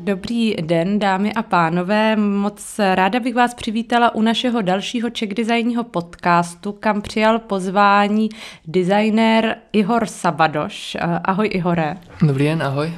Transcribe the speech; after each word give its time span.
Dobrý 0.00 0.54
den, 0.60 0.98
dámy 0.98 1.34
a 1.34 1.42
pánové. 1.42 2.16
Moc 2.16 2.80
ráda 2.94 3.20
bych 3.20 3.34
vás 3.34 3.54
přivítala 3.54 4.14
u 4.14 4.22
našeho 4.22 4.62
dalšího 4.62 5.10
Czech 5.10 5.34
designního 5.34 5.84
podcastu, 5.84 6.72
kam 6.72 7.02
přijal 7.02 7.38
pozvání 7.38 8.28
designér 8.66 9.56
Ihor 9.72 10.06
Sabadoš. 10.06 10.96
Ahoj 11.24 11.48
Ihore. 11.52 11.96
Dobrý 12.22 12.44
den, 12.44 12.62
ahoj. 12.62 12.92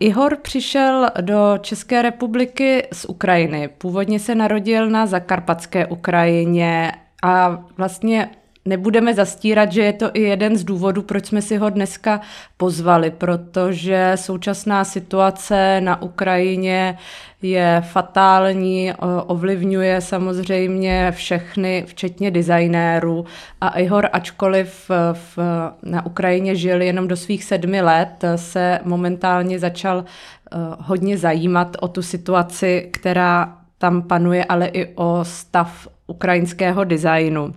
Ihor 0.00 0.36
přišel 0.36 1.10
do 1.20 1.54
České 1.60 2.02
republiky 2.02 2.88
z 2.92 3.04
Ukrajiny. 3.04 3.68
Původně 3.68 4.18
se 4.18 4.34
narodil 4.34 4.90
na 4.90 5.06
zakarpatské 5.06 5.86
Ukrajině 5.86 6.92
a 7.22 7.64
vlastně 7.76 8.28
nebudeme 8.64 9.14
zastírat, 9.14 9.72
že 9.72 9.82
je 9.82 9.92
to 9.92 10.10
i 10.14 10.20
jeden 10.20 10.56
z 10.56 10.64
důvodů, 10.64 11.02
proč 11.02 11.26
jsme 11.26 11.42
si 11.42 11.56
ho 11.56 11.70
dneska 11.70 12.20
pozvali, 12.56 13.10
protože 13.10 14.12
současná 14.14 14.84
situace 14.84 15.80
na 15.80 16.02
Ukrajině 16.02 16.98
je 17.42 17.82
fatální, 17.92 18.92
ovlivňuje 19.26 20.00
samozřejmě 20.00 21.12
všechny, 21.12 21.84
včetně 21.86 22.30
designérů. 22.30 23.24
A 23.60 23.78
Ihor, 23.78 24.08
ačkoliv 24.12 24.90
v, 25.12 25.38
na 25.82 26.06
Ukrajině 26.06 26.54
žil 26.54 26.82
jenom 26.82 27.08
do 27.08 27.16
svých 27.16 27.44
sedmi 27.44 27.82
let, 27.82 28.24
se 28.36 28.80
momentálně 28.84 29.58
začal 29.58 30.04
eh, 30.04 30.56
hodně 30.78 31.18
zajímat 31.18 31.76
o 31.80 31.88
tu 31.88 32.02
situaci, 32.02 32.88
která 32.92 33.56
tam 33.78 34.02
panuje, 34.02 34.44
ale 34.44 34.66
i 34.66 34.94
o 34.94 35.18
stav 35.22 35.88
ukrajinského 36.06 36.84
designu. 36.84 37.54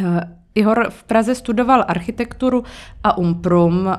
Eh, 0.00 0.38
Ihor 0.54 0.90
v 0.90 1.04
Praze 1.04 1.34
studoval 1.34 1.84
architekturu 1.88 2.64
a 3.04 3.18
umprum, 3.18 3.90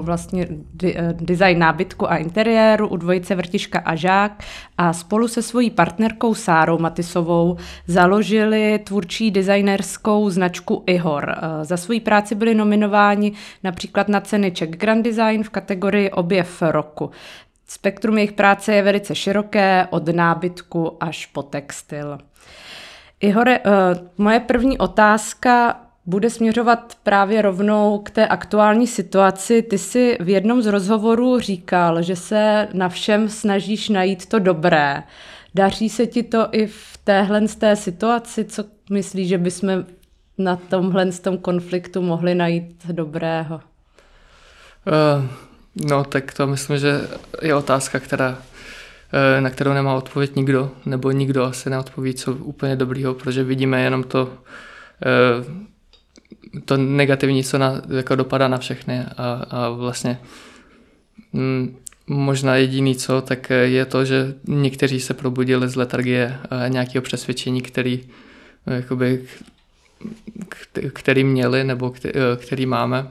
vlastně 0.00 0.48
eh, 0.84 1.14
design 1.20 1.58
nábytku 1.58 2.10
a 2.10 2.16
interiéru 2.16 2.88
u 2.88 2.96
dvojice 2.96 3.34
Vrtiška 3.34 3.78
a 3.78 3.94
Žák 3.94 4.44
a 4.78 4.92
spolu 4.92 5.28
se 5.28 5.42
svojí 5.42 5.70
partnerkou 5.70 6.34
Sárou 6.34 6.78
Matisovou 6.78 7.56
založili 7.86 8.80
tvůrčí 8.84 9.30
designerskou 9.30 10.30
značku 10.30 10.82
Ihor. 10.86 11.30
Eh, 11.30 11.64
za 11.64 11.76
svoji 11.76 12.00
práci 12.00 12.34
byli 12.34 12.54
nominováni 12.54 13.32
například 13.64 14.08
na 14.08 14.20
ceny 14.20 14.50
Czech 14.50 14.70
Grand 14.70 15.04
Design 15.04 15.42
v 15.42 15.50
kategorii 15.50 16.10
objev 16.10 16.62
roku. 16.62 17.10
Spektrum 17.68 18.18
jejich 18.18 18.32
práce 18.32 18.74
je 18.74 18.82
velice 18.82 19.14
široké, 19.14 19.86
od 19.90 20.08
nábytku 20.08 20.96
až 21.00 21.26
po 21.26 21.42
textil. 21.42 22.18
Ihore, 23.20 23.58
uh, 23.58 23.72
moje 24.18 24.40
první 24.40 24.78
otázka 24.78 25.80
bude 26.06 26.30
směřovat 26.30 26.94
právě 27.02 27.42
rovnou 27.42 27.98
k 27.98 28.10
té 28.10 28.28
aktuální 28.28 28.86
situaci. 28.86 29.62
Ty 29.62 29.78
si 29.78 30.18
v 30.20 30.28
jednom 30.28 30.62
z 30.62 30.66
rozhovorů 30.66 31.40
říkal, 31.40 32.02
že 32.02 32.16
se 32.16 32.68
na 32.72 32.88
všem 32.88 33.28
snažíš 33.28 33.88
najít 33.88 34.26
to 34.26 34.38
dobré. 34.38 35.02
Daří 35.54 35.88
se 35.88 36.06
ti 36.06 36.22
to 36.22 36.48
i 36.52 36.66
v 36.66 36.98
téhle 37.04 37.48
z 37.48 37.56
té 37.56 37.76
situaci? 37.76 38.44
Co 38.44 38.64
myslíš, 38.90 39.28
že 39.28 39.38
bychom 39.38 39.84
na 40.38 40.56
tomhle 40.56 41.12
z 41.12 41.20
tom 41.20 41.38
konfliktu 41.38 42.02
mohli 42.02 42.34
najít 42.34 42.86
dobrého? 42.86 43.56
Uh, 43.56 45.24
no, 45.74 46.04
tak 46.04 46.34
to 46.34 46.46
myslím, 46.46 46.78
že 46.78 47.00
je 47.42 47.54
otázka, 47.54 48.00
která 48.00 48.38
Eh, 48.38 48.57
na 49.40 49.50
kterou 49.50 49.72
nemá 49.72 49.94
odpověď 49.94 50.36
nikdo, 50.36 50.70
nebo 50.86 51.10
nikdo 51.10 51.44
asi 51.44 51.70
neodpoví, 51.70 52.14
co 52.14 52.34
úplně 52.34 52.76
dobrýho, 52.76 53.14
protože 53.14 53.44
vidíme 53.44 53.82
jenom 53.82 54.02
to, 54.02 54.32
eh, 55.06 55.44
to 56.64 56.76
negativní, 56.76 57.44
co 57.44 57.58
na, 57.58 57.82
jako 57.88 58.14
dopadá 58.14 58.48
na 58.48 58.58
všechny. 58.58 59.04
A, 59.16 59.46
a 59.50 59.68
vlastně 59.68 60.20
mm, 61.32 61.76
možná 62.06 62.56
jediný 62.56 62.96
co, 62.96 63.20
tak 63.20 63.50
je 63.50 63.84
to, 63.84 64.04
že 64.04 64.34
někteří 64.48 65.00
se 65.00 65.14
probudili 65.14 65.68
z 65.68 65.76
letargie 65.76 66.38
nějakého 66.68 67.02
přesvědčení, 67.02 67.62
který, 67.62 68.08
jakoby, 68.66 69.24
který 70.92 71.24
měli 71.24 71.64
nebo 71.64 71.92
který 72.36 72.66
máme 72.66 73.10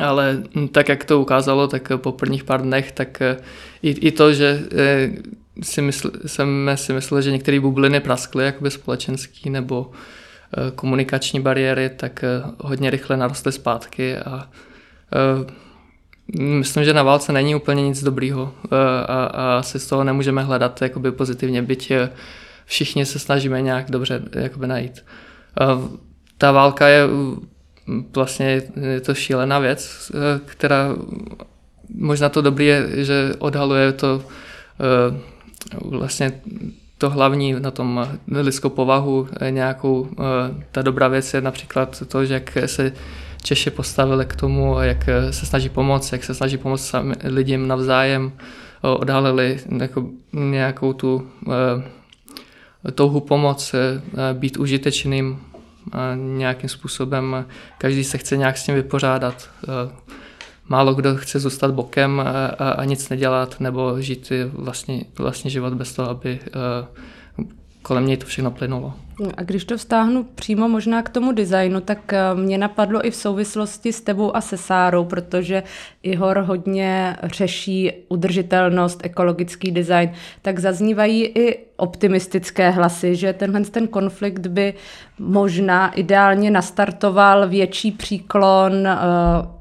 ale 0.00 0.42
tak, 0.72 0.88
jak 0.88 1.04
to 1.04 1.20
ukázalo, 1.20 1.68
tak 1.68 1.92
po 1.96 2.12
prvních 2.12 2.44
pár 2.44 2.62
dnech, 2.62 2.92
tak 2.92 3.22
eh, 3.22 3.36
i, 3.82 3.90
i 3.90 4.12
to, 4.12 4.32
že 4.32 4.60
eh, 4.78 5.10
si 5.62 5.82
mysl, 5.82 6.10
jsme 6.26 6.76
si 6.76 6.92
mysleli, 6.92 7.22
že 7.22 7.30
některé 7.30 7.60
bubliny 7.60 8.00
praskly, 8.00 8.44
jakoby 8.44 8.70
společenský 8.70 9.50
nebo 9.50 9.90
eh, 9.90 10.70
komunikační 10.74 11.40
bariéry, 11.40 11.90
tak 11.96 12.24
hodně 12.58 12.90
rychle 12.90 13.16
narostly 13.16 13.52
zpátky 13.52 14.18
a 14.18 14.48
myslím, 16.38 16.84
že 16.84 16.92
na 16.92 17.02
válce 17.02 17.32
není 17.32 17.54
úplně 17.54 17.82
nic 17.82 18.02
dobrýho 18.02 18.54
a, 19.06 19.24
a 19.24 19.62
si 19.62 19.78
z 19.78 19.86
toho 19.86 20.04
nemůžeme 20.04 20.42
hledat 20.42 20.82
jakoby 20.82 21.12
pozitivně, 21.12 21.62
byť 21.62 21.92
všichni 22.64 23.06
se 23.06 23.18
snažíme 23.18 23.62
nějak 23.62 23.90
dobře 23.90 24.22
jakoby 24.32 24.66
najít. 24.66 25.04
Ta 26.38 26.52
válka 26.52 26.88
je 26.88 27.02
vlastně 28.14 28.62
je 28.80 29.00
to 29.00 29.14
šílená 29.14 29.58
věc, 29.58 30.12
eh, 30.14 30.40
která 30.44 30.96
možná 31.94 32.28
to 32.28 32.42
dobrý 32.42 32.66
je, 32.66 33.04
že 33.04 33.34
odhaluje 33.38 33.92
to 33.92 34.22
eh, 34.80 35.20
vlastně 35.82 36.40
to 36.98 37.10
hlavní 37.10 37.52
na 37.52 37.70
tom 37.70 38.08
lidskou 38.26 38.68
povahu 38.68 39.28
eh, 39.40 39.50
nějakou, 39.50 40.08
ta 40.72 40.82
dobrá 40.82 41.08
věc 41.08 41.34
je 41.34 41.40
například 41.40 42.02
to, 42.08 42.24
že 42.24 42.34
jak 42.34 42.58
se 42.66 42.92
Češi 43.42 43.70
postavili 43.70 44.26
k 44.26 44.36
tomu, 44.36 44.80
jak 44.80 45.06
se 45.30 45.46
snaží 45.46 45.68
pomoct, 45.68 46.12
jak 46.12 46.24
se 46.24 46.34
snaží 46.34 46.56
pomoct 46.56 46.86
sami 46.86 47.14
lidem 47.24 47.68
navzájem, 47.68 48.32
odhalili 48.82 49.60
jako 49.80 50.08
nějakou 50.32 50.92
tu 50.92 51.28
touhu 52.94 53.20
pomoc, 53.20 53.74
být 54.32 54.56
užitečným 54.56 55.38
nějakým 56.14 56.68
způsobem 56.68 57.46
každý 57.78 58.04
se 58.04 58.18
chce 58.18 58.36
nějak 58.36 58.58
s 58.58 58.64
tím 58.64 58.74
vypořádat. 58.74 59.50
Málo 60.68 60.94
kdo 60.94 61.16
chce 61.16 61.38
zůstat 61.38 61.70
bokem 61.70 62.20
a, 62.20 62.46
a, 62.46 62.84
nic 62.84 63.08
nedělat 63.08 63.60
nebo 63.60 64.00
žít 64.00 64.32
vlastně, 64.52 65.04
vlastně 65.18 65.50
život 65.50 65.74
bez 65.74 65.92
toho, 65.92 66.10
aby 66.10 66.40
kolem 67.82 68.06
něj 68.06 68.16
to 68.16 68.26
všechno 68.26 68.50
plynulo. 68.50 68.92
A 69.36 69.42
když 69.42 69.64
to 69.64 69.76
vztáhnu 69.76 70.24
přímo 70.34 70.68
možná 70.68 71.02
k 71.02 71.08
tomu 71.08 71.32
designu, 71.32 71.80
tak 71.80 72.12
eh, 72.12 72.34
mě 72.34 72.58
napadlo 72.58 73.06
i 73.06 73.10
v 73.10 73.16
souvislosti 73.16 73.92
s 73.92 74.00
tebou 74.00 74.36
a 74.36 74.40
se 74.40 74.56
Sárou, 74.56 75.04
protože 75.04 75.62
Ihor 76.02 76.38
hodně 76.38 77.16
řeší 77.22 77.92
udržitelnost, 78.08 79.00
ekologický 79.02 79.70
design, 79.70 80.10
tak 80.42 80.58
zaznívají 80.58 81.24
i 81.24 81.58
optimistické 81.76 82.70
hlasy, 82.70 83.16
že 83.16 83.32
tenhle 83.32 83.60
ten 83.60 83.88
konflikt 83.88 84.46
by 84.46 84.74
možná 85.18 85.90
ideálně 85.90 86.50
nastartoval 86.50 87.48
větší 87.48 87.92
příklon 87.92 88.72
uh, 88.72 88.88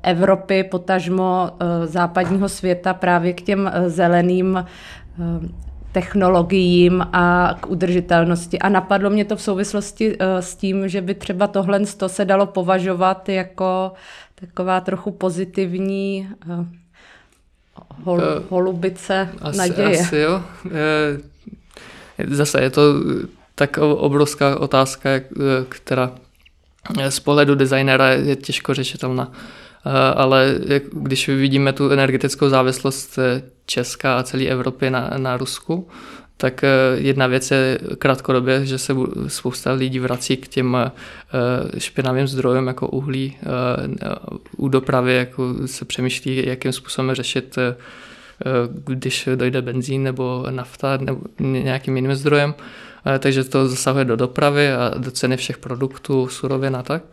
Evropy, 0.03 0.63
potažmo 0.63 1.49
uh, 1.51 1.85
západního 1.85 2.49
světa 2.49 2.94
právě 2.94 3.34
k 3.34 3.41
těm 3.41 3.72
zeleným 3.88 4.66
technologiím 5.97 7.02
a 7.13 7.58
k 7.62 7.68
udržitelnosti. 7.68 8.59
A 8.59 8.69
napadlo 8.69 9.09
mě 9.09 9.25
to 9.25 9.35
v 9.35 9.41
souvislosti 9.41 10.16
eh, 10.19 10.41
s 10.41 10.56
tím, 10.56 10.90
že 10.90 11.02
by 11.02 11.13
třeba 11.13 11.47
tohle 11.47 11.85
se 12.08 12.25
dalo 12.25 12.46
považovat 12.46 13.30
jako 13.30 13.91
taková 14.35 14.81
trochu 14.81 15.12
pozitivní 15.12 16.30
eh, 16.30 16.66
hol, 18.03 18.22
eh, 18.22 18.44
holubice 18.50 19.30
asi, 19.41 19.58
naděje. 19.58 20.00
Asi 20.00 20.18
jo. 20.18 20.41
Zase 22.28 22.62
je 22.62 22.69
to 22.69 22.81
tak 23.56 23.78
obrovská 23.78 24.59
otázka, 24.59 25.09
která 25.69 26.12
z 27.09 27.19
pohledu 27.19 27.56
designera 27.56 28.09
je 28.09 28.35
těžko 28.35 28.74
řešitelná. 28.74 29.31
Ale 30.16 30.55
když 30.94 31.29
vidíme 31.29 31.73
tu 31.73 31.90
energetickou 31.90 32.49
závislost 32.49 33.20
Česka 33.67 34.19
a 34.19 34.23
celé 34.23 34.43
Evropy 34.46 34.90
na, 34.90 35.09
na 35.17 35.37
Rusku, 35.37 35.87
tak 36.37 36.64
eh, 36.64 36.69
jedna 36.96 37.28
věc 37.28 37.52
je 37.52 37.79
krátkodobě, 37.97 38.66
že 38.66 38.78
se 38.78 38.93
spousta 39.28 39.72
lidí 39.72 39.99
vrací 39.99 40.37
k 40.37 40.47
těm 40.47 40.78
eh, 40.78 41.79
špinavým 41.79 42.28
zdrojům 42.28 42.67
jako 42.67 42.87
uhlí. 42.87 43.37
Eh, 43.41 44.16
u 44.58 44.67
dopravy 44.67 45.16
jako 45.16 45.53
se 45.66 45.85
přemýšlí, 45.85 46.47
jakým 46.47 46.72
způsobem 46.72 47.16
řešit, 47.16 47.55
když 48.85 49.29
dojde 49.35 49.61
benzín 49.61 50.03
nebo 50.03 50.46
nafta 50.49 50.97
nebo 50.97 51.22
nějakým 51.40 51.96
jiným 51.96 52.16
zdrojem. 52.16 52.53
Takže 53.20 53.43
to 53.43 53.67
zasahuje 53.67 54.05
do 54.05 54.16
dopravy 54.16 54.72
a 54.72 54.93
do 54.97 55.11
ceny 55.11 55.37
všech 55.37 55.58
produktů, 55.58 56.28
surovin 56.28 56.75
a 56.75 56.84
tak. 56.84 57.03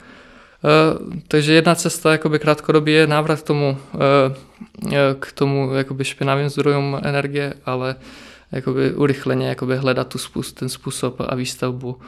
Eh, 0.64 0.98
takže 1.28 1.52
jedna 1.52 1.74
cesta 1.74 2.12
jakoby 2.12 2.38
krátkodobě 2.38 2.94
je 2.94 3.06
návrat 3.06 3.40
k 3.40 3.46
tomu, 3.46 3.78
eh, 3.94 5.14
k 5.18 5.32
tomu 5.32 5.74
jakoby 5.74 6.04
špinavým 6.04 6.48
zdrojům 6.48 7.00
energie, 7.02 7.54
ale 7.64 7.96
jakoby 8.52 8.92
urychleně 8.92 9.48
jakoby 9.48 9.76
hledat 9.76 10.08
tu 10.08 10.18
způsob, 10.18 10.58
ten 10.58 10.68
způsob 10.68 11.20
a 11.20 11.34
výstavbu 11.34 12.00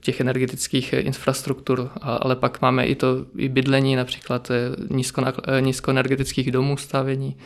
těch 0.00 0.20
energetických 0.20 0.92
infrastruktur, 0.92 1.90
ale 2.02 2.36
pak 2.36 2.62
máme 2.62 2.86
i 2.86 2.94
to 2.94 3.26
i 3.36 3.48
bydlení, 3.48 3.96
například 3.96 4.50
nízko, 4.90 5.22
nízkoenergetických 5.60 6.50
domů 6.50 6.76
stavění, 6.76 7.36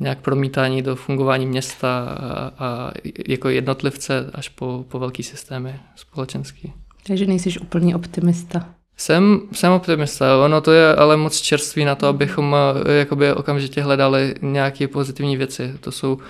nějak 0.00 0.18
promítání 0.18 0.82
do 0.82 0.96
fungování 0.96 1.46
města 1.46 2.16
a, 2.20 2.64
a 2.64 2.92
jako 3.28 3.48
jednotlivce 3.48 4.30
až 4.34 4.48
po, 4.48 4.84
po 4.88 4.98
velký 4.98 5.22
systémy 5.22 5.80
společenský. 5.96 6.72
Takže 7.06 7.26
nejsi 7.26 7.58
úplný 7.58 7.94
optimista. 7.94 8.74
Jsem, 9.00 9.40
jsem 9.52 9.72
optimista, 9.72 10.44
ono 10.44 10.60
to 10.60 10.72
je 10.72 10.94
ale 10.94 11.16
moc 11.16 11.40
čerství 11.40 11.84
na 11.84 11.94
to, 11.94 12.06
abychom 12.06 12.56
eh, 12.86 12.92
jakoby 12.92 13.32
okamžitě 13.32 13.82
hledali 13.82 14.34
nějaké 14.42 14.88
pozitivní 14.88 15.36
věci. 15.36 15.74
To 15.80 15.92
jsou, 15.92 16.14
uh, 16.14 16.20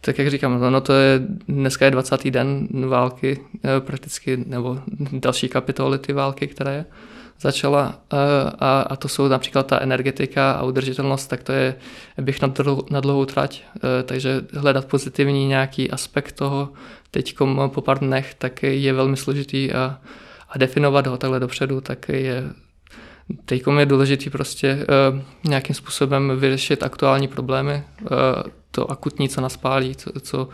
tak 0.00 0.18
jak 0.18 0.30
říkám, 0.30 0.62
ono 0.62 0.80
to 0.80 0.92
je, 0.92 1.20
dneska 1.48 1.84
je 1.84 1.90
20. 1.90 2.30
den 2.30 2.68
války 2.88 3.40
uh, 3.40 3.86
prakticky, 3.86 4.44
nebo 4.46 4.78
další 5.12 5.48
kapitoly 5.48 5.98
ty 5.98 6.12
války, 6.12 6.46
která 6.46 6.70
je 6.70 6.84
začala 7.40 7.98
a, 8.58 8.80
a 8.80 8.96
to 8.96 9.08
jsou 9.08 9.28
například 9.28 9.66
ta 9.66 9.80
energetika 9.80 10.52
a 10.52 10.62
udržitelnost, 10.62 11.26
tak 11.26 11.42
to 11.42 11.52
je, 11.52 11.74
bych 12.20 12.42
na, 12.42 12.48
dlouhou, 12.48 12.82
na 12.90 13.00
dlouhou 13.00 13.24
trať, 13.24 13.62
takže 14.04 14.40
hledat 14.52 14.84
pozitivní 14.84 15.46
nějaký 15.46 15.90
aspekt 15.90 16.32
toho 16.32 16.68
teď 17.12 17.36
po 17.66 17.80
pár 17.80 17.98
dnech, 17.98 18.34
tak 18.34 18.62
je 18.62 18.92
velmi 18.92 19.16
složitý 19.16 19.72
a 19.72 20.00
a 20.52 20.58
definovat 20.58 21.06
ho 21.06 21.16
takhle 21.16 21.40
dopředu, 21.40 21.80
tak 21.80 22.08
je 22.08 22.44
teď 23.44 23.62
je 23.78 23.86
důležité 23.86 24.30
prostě 24.30 24.86
uh, 25.12 25.20
nějakým 25.44 25.74
způsobem 25.74 26.32
vyřešit 26.36 26.82
aktuální 26.82 27.28
problémy, 27.28 27.82
uh, 28.00 28.08
to 28.70 28.90
akutní, 28.90 29.28
co 29.28 29.40
nás 29.40 29.56
pálí, 29.56 29.96
co, 29.96 30.10
co, 30.20 30.44
uh, 30.44 30.50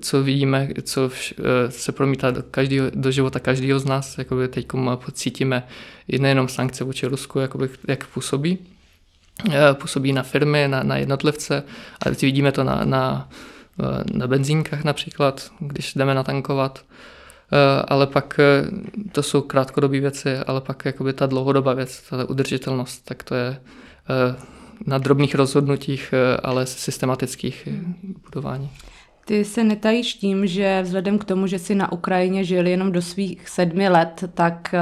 co 0.00 0.22
vidíme, 0.22 0.68
co 0.82 1.08
vš, 1.08 1.34
uh, 1.38 1.44
se 1.68 1.92
promítá 1.92 2.30
do, 2.30 2.42
každýho, 2.50 2.86
do 2.94 3.10
života 3.10 3.40
každého 3.40 3.78
z 3.78 3.84
nás. 3.84 4.18
Jakoby 4.18 4.48
teď 4.48 4.66
pocítíme 5.04 5.66
i 6.08 6.18
nejenom 6.18 6.48
sankce 6.48 6.84
vůči 6.84 7.06
Rusku, 7.06 7.38
jakoby, 7.38 7.68
jak 7.88 8.06
působí. 8.06 8.58
Uh, 9.46 9.54
působí 9.72 10.12
na 10.12 10.22
firmy, 10.22 10.68
na, 10.68 10.82
na 10.82 10.96
jednotlivce, 10.96 11.62
ale 12.06 12.14
vidíme 12.22 12.52
to 12.52 12.64
na, 12.64 12.84
na, 12.84 13.28
na 14.12 14.26
benzínkách 14.26 14.84
například, 14.84 15.50
když 15.60 15.94
jdeme 15.94 16.14
natankovat. 16.14 16.84
Eh, 17.52 17.84
ale 17.88 18.06
pak 18.06 18.40
eh, 18.40 18.70
to 19.12 19.22
jsou 19.22 19.40
krátkodobé 19.40 20.00
věci, 20.00 20.36
ale 20.36 20.60
pak 20.60 20.84
jakoby 20.84 21.12
ta 21.12 21.26
dlouhodobá 21.26 21.74
věc, 21.74 22.02
ta 22.10 22.28
udržitelnost, 22.28 23.04
tak 23.04 23.22
to 23.22 23.34
je 23.34 23.48
eh, 23.50 24.36
na 24.86 24.98
drobných 24.98 25.34
rozhodnutích, 25.34 26.14
ale 26.42 26.66
systematických 26.66 27.68
budování. 28.24 28.70
Ty 29.24 29.44
se 29.44 29.64
netajíš 29.64 30.14
tím, 30.14 30.46
že 30.46 30.82
vzhledem 30.82 31.18
k 31.18 31.24
tomu, 31.24 31.46
že 31.46 31.58
jsi 31.58 31.74
na 31.74 31.92
Ukrajině 31.92 32.44
žil 32.44 32.66
jenom 32.66 32.92
do 32.92 33.02
svých 33.02 33.48
sedmi 33.48 33.88
let, 33.88 34.24
tak 34.34 34.74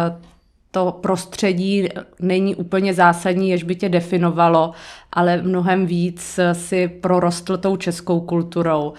to 0.73 0.99
prostředí 1.01 1.89
není 2.21 2.55
úplně 2.55 2.95
zásadní, 2.95 3.51
jež 3.51 3.63
by 3.63 3.75
tě 3.75 3.89
definovalo, 3.89 4.73
ale 5.13 5.43
mnohem 5.43 5.87
víc 5.87 6.41
si 6.53 6.89
prorostl 6.89 7.57
tou 7.57 7.77
českou 7.77 8.21
kulturou. 8.21 8.93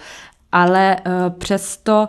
Ale 0.52 0.96
přesto 1.38 2.08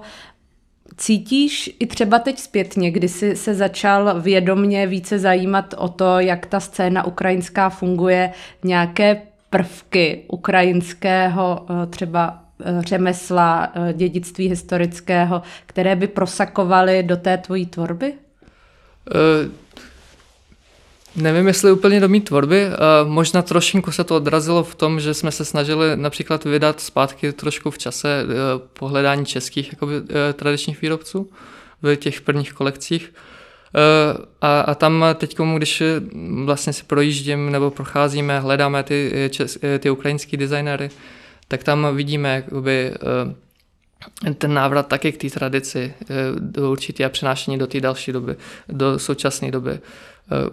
Cítíš 0.98 1.76
i 1.80 1.88
třeba 1.88 2.20
teď 2.20 2.40
zpětně, 2.40 2.92
kdy 2.92 3.10
jsi 3.10 3.36
se 3.36 3.54
začal 3.54 4.22
vědomně 4.22 4.88
více 4.88 5.20
zajímat 5.20 5.74
o 5.78 5.90
to, 5.90 6.20
jak 6.20 6.46
ta 6.46 6.60
scéna 6.60 7.06
ukrajinská 7.06 7.70
funguje, 7.70 8.32
nějaké 8.64 9.22
prvky 9.50 10.24
ukrajinského 10.28 11.66
eh, 11.70 11.86
třeba 11.88 12.44
eh, 12.66 12.82
řemesla, 12.82 13.72
eh, 13.76 13.94
dědictví 13.94 14.48
historického, 14.48 15.42
které 15.66 15.96
by 15.96 16.08
prosakovaly 16.08 17.04
do 17.04 17.18
té 17.18 17.38
tvojí 17.38 17.66
tvorby? 17.66 18.14
Uh, 19.14 19.52
Nevím, 21.16 21.48
jestli 21.48 21.72
úplně 21.72 22.00
do 22.00 22.10
mý 22.10 22.22
tvorby. 22.22 22.68
Možná 23.04 23.42
trošinku 23.42 23.92
se 23.92 24.04
to 24.04 24.16
odrazilo 24.16 24.64
v 24.64 24.76
tom, 24.76 25.00
že 25.00 25.14
jsme 25.14 25.32
se 25.32 25.46
snažili 25.46 25.98
například 25.98 26.44
vydat 26.46 26.80
zpátky 26.80 27.32
trošku 27.32 27.72
v 27.72 27.78
čase 27.78 28.10
e, 28.10 28.26
pohledání 28.80 29.26
českých 29.26 29.72
jakoby, 29.74 29.94
tradičních 30.34 30.82
výrobců 30.82 31.30
v 31.82 31.96
těch 31.96 32.22
prvních 32.22 32.54
kolekcích. 32.54 33.14
A, 34.42 34.62
a 34.62 34.76
tam 34.76 35.06
teď, 35.16 35.38
když 35.58 35.84
vlastně 36.46 36.74
si 36.74 36.84
projíždím 36.84 37.52
nebo 37.52 37.72
procházíme, 37.72 38.40
hledáme 38.40 38.84
ty, 38.84 39.30
ty 39.80 39.90
ukrajinský 39.90 40.38
designéry, 40.38 40.90
tak 41.48 41.64
tam 41.64 41.96
vidíme 41.96 42.36
jakoby, 42.36 42.92
ten 44.38 44.54
návrat 44.54 44.88
taky 44.88 45.12
k 45.12 45.18
té 45.18 45.30
tradici 45.30 45.94
do 46.40 46.72
určitě 46.72 47.06
a 47.06 47.10
přenášení 47.10 47.58
do 47.58 47.68
té 47.68 47.82
další 47.82 48.12
doby, 48.12 48.36
do 48.70 49.00
současné 49.00 49.52
doby 49.52 49.80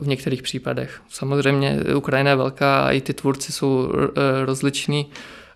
v 0.00 0.06
některých 0.06 0.43
případech. 0.43 1.00
Samozřejmě 1.09 1.79
Ukrajina 1.97 2.31
je 2.31 2.37
velká 2.37 2.85
a 2.85 2.91
i 2.91 3.00
ty 3.00 3.15
tvůrci 3.15 3.53
jsou 3.53 3.93
eh, 3.93 4.44
rozliční 4.44 5.06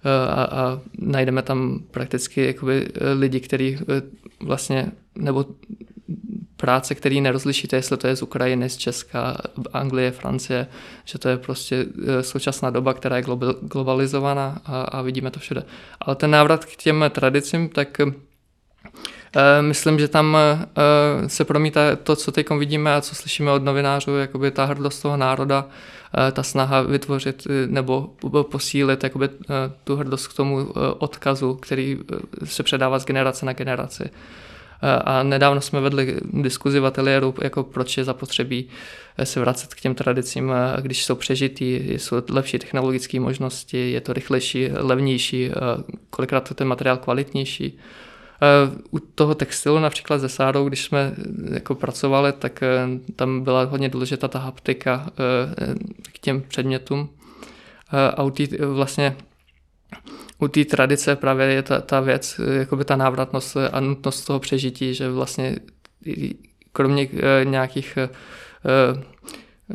eh, 0.05 0.31
a, 0.31 0.45
a 0.45 0.81
najdeme 0.99 1.43
tam 1.43 1.81
prakticky 1.91 2.47
jakoby 2.47 2.89
eh, 2.95 3.13
lidi, 3.13 3.41
kteří 3.41 3.79
vlastně, 4.41 4.93
nebo 5.15 5.45
práce, 6.57 6.95
který 6.95 7.21
nerozlišíte, 7.21 7.77
jestli 7.77 7.97
to 7.97 8.07
je 8.07 8.17
z 8.17 8.23
Ukrajiny, 8.23 8.71
z 8.71 8.77
Česka, 8.77 9.37
Anglie, 9.73 10.11
Francie, 10.11 10.67
že 11.05 11.19
to 11.19 11.29
je 11.29 11.37
prostě 11.37 11.87
současná 12.21 12.71
doba, 12.71 12.95
která 12.95 13.17
je 13.17 13.25
globalizovaná 13.61 14.61
a, 14.65 14.81
a 14.83 15.03
vidíme 15.03 15.31
to 15.31 15.41
všude. 15.41 15.63
Ale 16.01 16.17
ten 16.17 16.31
návrat 16.31 16.65
k 16.65 16.77
těm 16.77 17.05
tradicím, 17.11 17.69
tak 17.69 18.01
Eh, 19.37 19.63
myslím, 19.63 19.99
že 19.99 20.09
tam 20.09 20.37
eh, 20.37 21.29
se 21.29 21.45
promítá 21.45 21.97
to, 21.97 22.17
co 22.17 22.33
teď 22.33 22.51
vidíme 22.51 22.95
a 22.95 23.01
co 23.01 23.15
slyšíme 23.15 23.53
od 23.53 23.63
novinářů, 23.63 24.17
jakoby 24.17 24.51
ta 24.51 24.65
hrdost 24.65 25.03
toho 25.03 25.17
národa, 25.17 25.65
eh, 26.29 26.33
ta 26.33 26.43
snaha 26.43 26.83
vytvořit 26.83 27.47
nebo 27.67 28.15
posílit 28.51 29.05
jakoby, 29.05 29.29
tu 29.85 29.97
hrdost 29.97 30.29
k 30.29 30.37
tomu 30.37 30.67
odkazu, 30.99 31.55
který 31.55 31.99
se 32.45 32.63
předává 32.63 32.99
z 32.99 33.05
generace 33.05 33.47
na 33.47 33.53
generaci. 33.53 34.11
A 35.05 35.23
nedávno 35.23 35.61
jsme 35.61 35.81
vedli 35.81 36.17
diskuzi 36.33 36.81
v 36.81 36.87
ateliéru, 36.87 37.35
jako 37.43 37.63
proč 37.63 37.97
je 37.97 38.05
zapotřebí 38.05 38.69
se 39.25 39.41
vracet 39.41 39.75
k 39.75 39.81
těm 39.81 39.95
tradicím, 39.95 40.53
když 40.81 41.05
jsou 41.05 41.15
přežitý, 41.15 41.75
jsou 41.75 42.17
lepší 42.31 42.59
technologické 42.59 43.21
možnosti, 43.21 43.91
je 43.91 44.01
to 44.01 44.13
rychlejší, 44.13 44.69
levnější, 44.73 45.51
kolikrát 46.11 46.55
ten 46.55 46.69
materiál 46.69 46.97
kvalitnější. 46.97 47.79
Eh, 48.43 48.83
u 48.91 48.99
toho 48.99 49.35
textilu 49.35 49.79
například 49.79 50.19
ze 50.19 50.29
Sárou, 50.29 50.69
když 50.69 50.85
jsme 50.85 51.13
eh, 51.19 51.55
jako 51.55 51.75
pracovali, 51.75 52.33
tak 52.33 52.63
eh, 52.63 52.87
tam 53.17 53.45
byla 53.45 53.65
hodně 53.65 53.89
důležitá 53.89 54.29
ta 54.29 54.39
haptika 54.39 55.11
k 56.13 56.19
těm 56.19 56.43
předmětům. 56.49 57.09
A 58.17 58.23
u 58.23 58.31
tý, 58.31 58.49
vlastně 58.73 59.17
u 60.39 60.49
té 60.49 60.65
tradice 60.65 61.17
právě 61.17 61.47
je 61.47 61.63
ta, 61.63 61.81
ta 61.81 62.01
věc, 62.01 62.41
jakoby 62.59 62.85
ta 62.85 62.97
návratnost 62.97 63.57
a 63.73 63.81
nutnost 63.81 64.25
toho 64.25 64.41
přežití, 64.41 64.95
že 64.95 65.11
vlastně 65.11 65.57
kromě 66.73 67.09
nějakých 67.45 67.99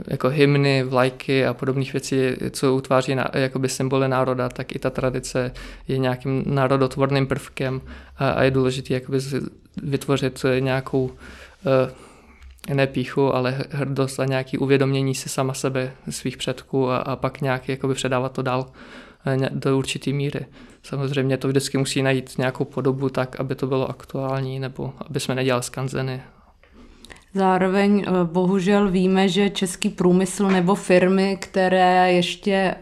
jako 0.08 0.30
hymny, 0.30 0.84
vlajky 0.84 1.46
a 1.46 1.54
podobných 1.54 1.94
věcí, 1.94 2.16
co 2.52 2.76
utváří 2.76 3.16
jakoby 3.34 3.70
symboly 3.70 4.08
národa, 4.08 4.50
tak 4.50 4.76
i 4.76 4.80
ta 4.80 4.90
tradice 4.90 5.52
je 5.88 5.98
nějakým 5.98 6.44
národotvorným 6.46 7.28
prvkem 7.28 7.82
a, 8.18 8.30
a 8.30 8.44
je 8.44 8.52
důležité 8.52 9.02
vytvořit 9.84 10.46
nějakou 10.60 11.04
uh, 11.04 11.12
ne 12.76 12.88
píchu, 12.88 13.36
ale 13.36 13.64
hrdost 13.70 14.20
a 14.20 14.26
nějaký 14.26 14.58
uvědomění 14.58 15.16
si 15.16 15.30
sama 15.30 15.54
sebe, 15.54 15.92
svých 16.10 16.38
předků 16.38 16.90
a, 16.90 16.98
a 16.98 17.16
pak 17.16 17.42
nějak 17.42 17.70
jakoby 17.70 17.94
předávat 17.94 18.32
to 18.32 18.42
dál. 18.42 18.66
eh, 18.66 18.72
do 19.50 19.78
určité 19.78 20.12
míry. 20.12 20.46
Samozřejmě 20.84 21.38
to 21.38 21.48
vždycky 21.48 21.78
musí 21.78 22.02
najít 22.02 22.38
nějakou 22.38 22.66
podobu 22.66 23.10
tak, 23.10 23.40
aby 23.40 23.56
to 23.56 23.68
bylo 23.68 23.90
aktuální, 23.90 24.60
nebo 24.60 24.94
aby 25.10 25.20
jsme 25.20 25.36
nedělali 25.36 25.64
skanzeny 25.64 26.22
Zároveň 27.34 28.04
eh, 28.08 28.12
bohužel 28.24 28.92
víme, 28.92 29.30
že 29.30 29.50
český 29.50 29.90
průmysl 29.90 30.48
nebo 30.48 30.76
firmy, 30.76 31.38
které 31.40 32.14
ještě 32.14 32.52
eh, 32.52 32.76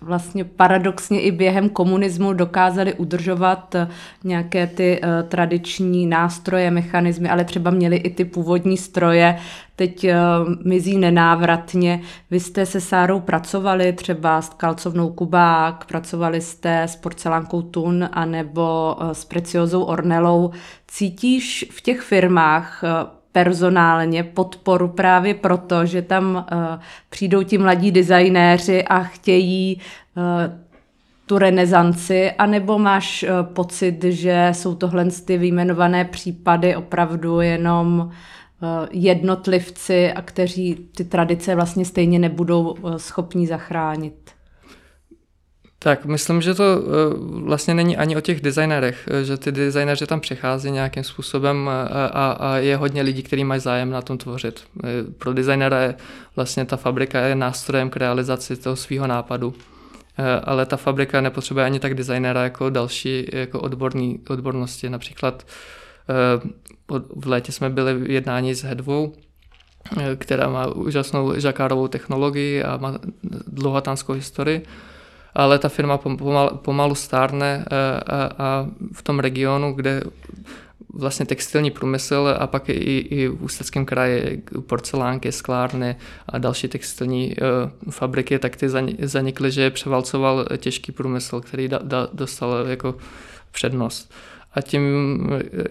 vlastně 0.00 0.44
paradoxně 0.44 1.20
i 1.20 1.30
během 1.30 1.68
komunismu 1.68 2.32
dokázaly 2.32 2.94
udržovat 2.94 3.76
nějaké 4.24 4.66
ty 4.66 5.00
tradiční 5.28 6.06
nástroje, 6.06 6.70
mechanismy, 6.70 7.28
ale 7.28 7.44
třeba 7.44 7.70
měly 7.70 7.96
i 7.96 8.10
ty 8.10 8.24
původní 8.24 8.76
stroje, 8.76 9.38
teď 9.76 10.06
mizí 10.64 10.98
nenávratně. 10.98 12.00
Vy 12.30 12.40
jste 12.40 12.66
se 12.66 12.80
Sárou 12.80 13.20
pracovali 13.20 13.92
třeba 13.92 14.42
s 14.42 14.48
kalcovnou 14.48 15.08
Kubák, 15.10 15.84
pracovali 15.84 16.40
jste 16.40 16.82
s 16.82 16.96
porcelánkou 16.96 17.62
Tun 17.62 18.08
anebo 18.12 18.96
s 19.12 19.24
preciozou 19.24 19.82
Ornelou. 19.82 20.50
Cítíš 20.86 21.66
v 21.70 21.80
těch 21.80 22.00
firmách 22.00 22.82
personálně 23.32 24.24
podporu 24.24 24.88
právě 24.88 25.34
proto, 25.34 25.86
že 25.86 26.02
tam 26.02 26.46
přijdou 27.10 27.42
ti 27.42 27.58
mladí 27.58 27.92
designéři 27.92 28.84
a 28.84 29.02
chtějí 29.02 29.80
tu 31.26 31.38
renesanci, 31.38 32.32
anebo 32.32 32.78
máš 32.78 33.24
pocit, 33.42 34.04
že 34.04 34.48
jsou 34.52 34.74
tohle 34.74 35.06
ty 35.24 35.38
vyjmenované 35.38 36.04
případy 36.04 36.76
opravdu 36.76 37.40
jenom 37.40 38.10
jednotlivci, 38.90 40.12
a 40.12 40.22
kteří 40.22 40.88
ty 40.96 41.04
tradice 41.04 41.54
vlastně 41.54 41.84
stejně 41.84 42.18
nebudou 42.18 42.70
uh, 42.70 42.96
schopni 42.96 43.46
zachránit? 43.46 44.14
Tak, 45.78 46.04
myslím, 46.04 46.42
že 46.42 46.54
to 46.54 46.64
vlastně 47.44 47.74
není 47.74 47.96
ani 47.96 48.16
o 48.16 48.20
těch 48.20 48.40
designérech, 48.40 49.08
že 49.22 49.36
ty 49.36 49.52
designéři 49.52 50.06
tam 50.06 50.20
přichází 50.20 50.70
nějakým 50.70 51.04
způsobem 51.04 51.68
a, 51.68 52.30
a 52.32 52.56
je 52.56 52.76
hodně 52.76 53.02
lidí, 53.02 53.22
kteří 53.22 53.44
mají 53.44 53.60
zájem 53.60 53.90
na 53.90 54.02
tom 54.02 54.18
tvořit. 54.18 54.64
Pro 55.18 55.32
designéra 55.32 55.80
je 55.80 55.94
vlastně 56.36 56.64
ta 56.64 56.76
fabrika 56.76 57.20
je 57.20 57.34
nástrojem 57.34 57.90
k 57.90 57.96
realizaci 57.96 58.56
toho 58.56 58.76
svého 58.76 59.06
nápadu. 59.06 59.54
Eh, 60.18 60.40
ale 60.44 60.66
ta 60.66 60.76
fabrika 60.76 61.20
nepotřebuje 61.20 61.66
ani 61.66 61.80
tak 61.80 61.94
designéra 61.94 62.42
jako 62.42 62.70
další 62.70 63.26
jako 63.32 63.60
odborní, 63.60 64.20
odbornosti. 64.28 64.90
Například 64.90 65.46
eh, 65.46 65.52
v 67.16 67.26
létě 67.26 67.52
jsme 67.52 67.70
byli 67.70 67.94
v 67.94 68.10
jednání 68.10 68.54
s 68.54 68.62
Hedvou, 68.62 69.12
eh, 70.00 70.16
která 70.16 70.48
má 70.48 70.66
úžasnou 70.66 71.40
žakárovou 71.40 71.88
technologii 71.88 72.62
a 72.62 72.76
má 72.76 72.98
dlouhatánskou 73.46 74.12
historii, 74.12 74.62
ale 75.34 75.58
ta 75.58 75.68
firma 75.68 75.98
pomalu, 76.56 76.94
stárne 76.94 77.64
a, 78.06 78.30
a 78.38 78.66
v 78.92 79.02
tom 79.02 79.18
regionu, 79.18 79.72
kde 79.72 80.02
vlastně 80.94 81.26
textilní 81.26 81.70
průmysl 81.70 82.36
a 82.38 82.46
pak 82.46 82.68
i, 82.68 82.72
i 82.98 83.28
v 83.28 83.42
Ústeckém 83.42 83.86
kraji 83.86 84.42
porcelánky, 84.66 85.32
sklárny 85.32 85.96
a 86.28 86.38
další 86.38 86.68
textilní 86.68 87.36
uh, 87.36 87.90
fabriky, 87.90 88.38
tak 88.38 88.56
ty 88.56 88.68
zanikly, 89.02 89.50
že 89.50 89.62
je 89.62 89.70
převalcoval 89.70 90.46
těžký 90.58 90.92
průmysl, 90.92 91.40
který 91.40 91.68
da, 91.68 91.80
da, 91.82 92.08
dostal 92.12 92.66
jako 92.66 92.94
přednost. 93.50 94.12
A 94.54 94.60
tím, 94.60 94.82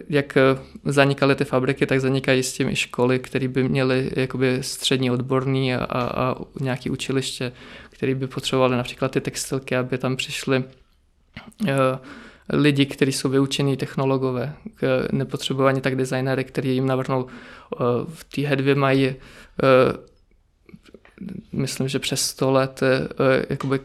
jak 0.10 0.38
zanikaly 0.86 1.36
ty 1.36 1.46
fabriky, 1.46 1.86
tak 1.86 2.02
zanikají 2.02 2.44
s 2.44 2.54
tím 2.54 2.70
i 2.70 2.76
školy, 2.76 3.20
které 3.20 3.48
by 3.48 3.70
měly 3.70 4.12
jakoby 4.16 4.58
střední 4.62 5.12
odborný 5.12 5.76
a, 5.76 5.86
a 5.90 6.36
nějaký 6.60 6.90
učiliště, 6.90 7.52
které 7.90 8.16
by 8.16 8.28
potřebovaly 8.28 8.78
například 8.78 9.12
ty 9.12 9.22
textilky, 9.22 9.76
aby 9.76 9.98
tam 9.98 10.16
přišly 10.16 10.64
uh, 11.62 11.68
lidi, 12.50 12.86
kteří 12.86 13.12
jsou 13.12 13.30
vyučení 13.30 13.78
technologové, 13.78 14.56
nepotřebují 15.12 15.68
ani 15.68 15.82
tak 15.82 15.96
designéry, 15.96 16.44
kteří 16.44 16.74
jim 16.74 16.88
navrhnou. 16.88 17.28
Eh, 17.28 17.78
v 18.14 18.24
té 18.24 18.42
hedvě 18.42 18.76
mají, 18.76 19.08
eh, 19.08 19.16
myslím, 21.52 21.88
že 21.88 22.00
přes 22.00 22.22
100 22.22 22.52
let 22.52 22.82
eh, 22.84 23.46
jakoby 23.50 23.80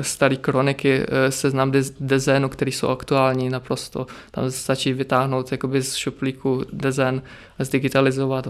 staré 0.00 0.36
kroniky, 0.36 1.06
seznam 1.28 1.72
dezénu, 2.00 2.48
které 2.48 2.70
jsou 2.70 2.88
aktuální 2.88 3.48
naprosto. 3.48 4.06
Tam 4.30 4.50
stačí 4.50 4.92
vytáhnout 4.92 5.52
jakoby 5.52 5.82
z 5.82 5.94
šuplíku 5.94 6.64
dezén, 6.72 7.22
zdigitalizovat, 7.58 8.48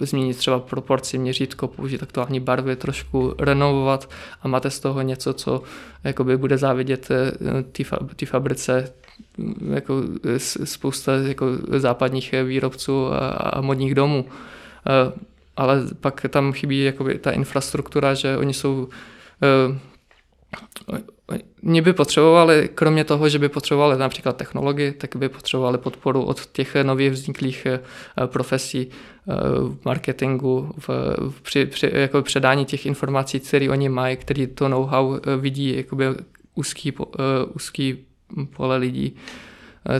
změnit 0.00 0.36
třeba 0.36 0.58
proporci, 0.58 1.18
měřítko, 1.18 1.68
použít 1.68 2.02
aktuální 2.02 2.40
barvy, 2.40 2.76
trošku 2.76 3.34
renovovat 3.38 4.10
a 4.42 4.48
máte 4.48 4.70
z 4.70 4.80
toho 4.80 5.02
něco, 5.02 5.32
co 5.32 5.62
jakoby 6.04 6.36
bude 6.36 6.58
závidět 6.58 7.08
té 8.16 8.26
fabrice 8.26 8.92
jako 9.74 10.02
spousta 10.64 11.12
jako 11.16 11.46
západních 11.76 12.34
výrobců 12.44 13.12
a, 13.12 13.28
a 13.28 13.60
modních 13.60 13.94
domů. 13.94 14.24
Ale 15.56 15.82
pak 16.00 16.26
tam 16.28 16.52
chybí 16.52 16.84
jakoby 16.84 17.18
ta 17.18 17.30
infrastruktura, 17.30 18.14
že 18.14 18.36
oni 18.36 18.54
jsou 18.54 18.88
mě 21.62 21.82
by 21.82 21.92
potřebovali, 21.92 22.68
kromě 22.74 23.04
toho, 23.04 23.28
že 23.28 23.38
by 23.38 23.48
potřebovali 23.48 23.98
například 23.98 24.36
technologii, 24.36 24.92
tak 24.92 25.16
by 25.16 25.28
potřebovali 25.28 25.78
podporu 25.78 26.24
od 26.24 26.46
těch 26.46 26.74
nově 26.82 27.10
vzniklých 27.10 27.66
profesí 28.26 28.90
v 29.60 29.84
marketingu, 29.84 30.74
v, 30.78 30.90
při, 31.42 31.66
při, 31.66 31.90
jako 31.94 32.22
předání 32.22 32.64
těch 32.64 32.86
informací, 32.86 33.40
které 33.40 33.70
oni 33.70 33.88
mají, 33.88 34.16
který 34.16 34.46
to 34.46 34.68
know-how 34.68 35.20
vidí 35.40 35.76
jakoby 35.76 36.04
úzký, 36.54 36.92
úzký 37.54 38.06
pole 38.56 38.76
lidí, 38.76 39.16
eh, 39.16 39.45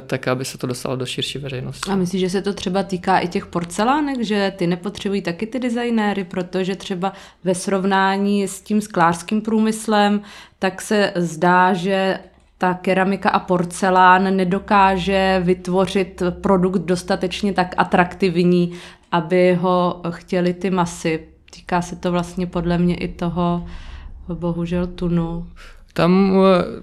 tak 0.06 0.28
aby 0.28 0.44
se 0.44 0.58
to 0.58 0.66
dostalo 0.66 0.96
do 0.96 1.06
širší 1.06 1.38
veřejnosti. 1.38 1.90
A 1.90 1.96
myslíš, 1.96 2.20
že 2.20 2.30
se 2.30 2.42
to 2.42 2.52
třeba 2.52 2.82
týká 2.82 3.18
i 3.18 3.28
těch 3.28 3.46
porcelánek, 3.46 4.20
že 4.20 4.52
ty 4.56 4.66
nepotřebují 4.66 5.22
taky 5.22 5.46
ty 5.46 5.58
designéry, 5.58 6.24
protože 6.24 6.76
třeba 6.76 7.12
ve 7.44 7.54
srovnání 7.54 8.48
s 8.48 8.60
tím 8.60 8.80
sklářským 8.80 9.40
průmyslem, 9.40 10.22
tak 10.58 10.82
se 10.82 11.12
zdá, 11.16 11.72
že 11.72 12.18
ta 12.58 12.74
keramika 12.74 13.30
a 13.30 13.38
porcelán 13.38 14.36
nedokáže 14.36 15.40
vytvořit 15.44 16.22
produkt 16.40 16.78
dostatečně 16.78 17.52
tak 17.52 17.74
atraktivní, 17.78 18.72
aby 19.12 19.54
ho 19.54 20.02
chtěli 20.10 20.54
ty 20.54 20.70
masy. 20.70 21.28
Týká 21.50 21.82
se 21.82 21.96
to 21.96 22.12
vlastně 22.12 22.46
podle 22.46 22.78
mě 22.78 22.94
i 22.94 23.08
toho, 23.08 23.66
bohužel, 24.34 24.86
tunu. 24.86 25.46
Tam 25.92 26.32
eh, 26.36 26.82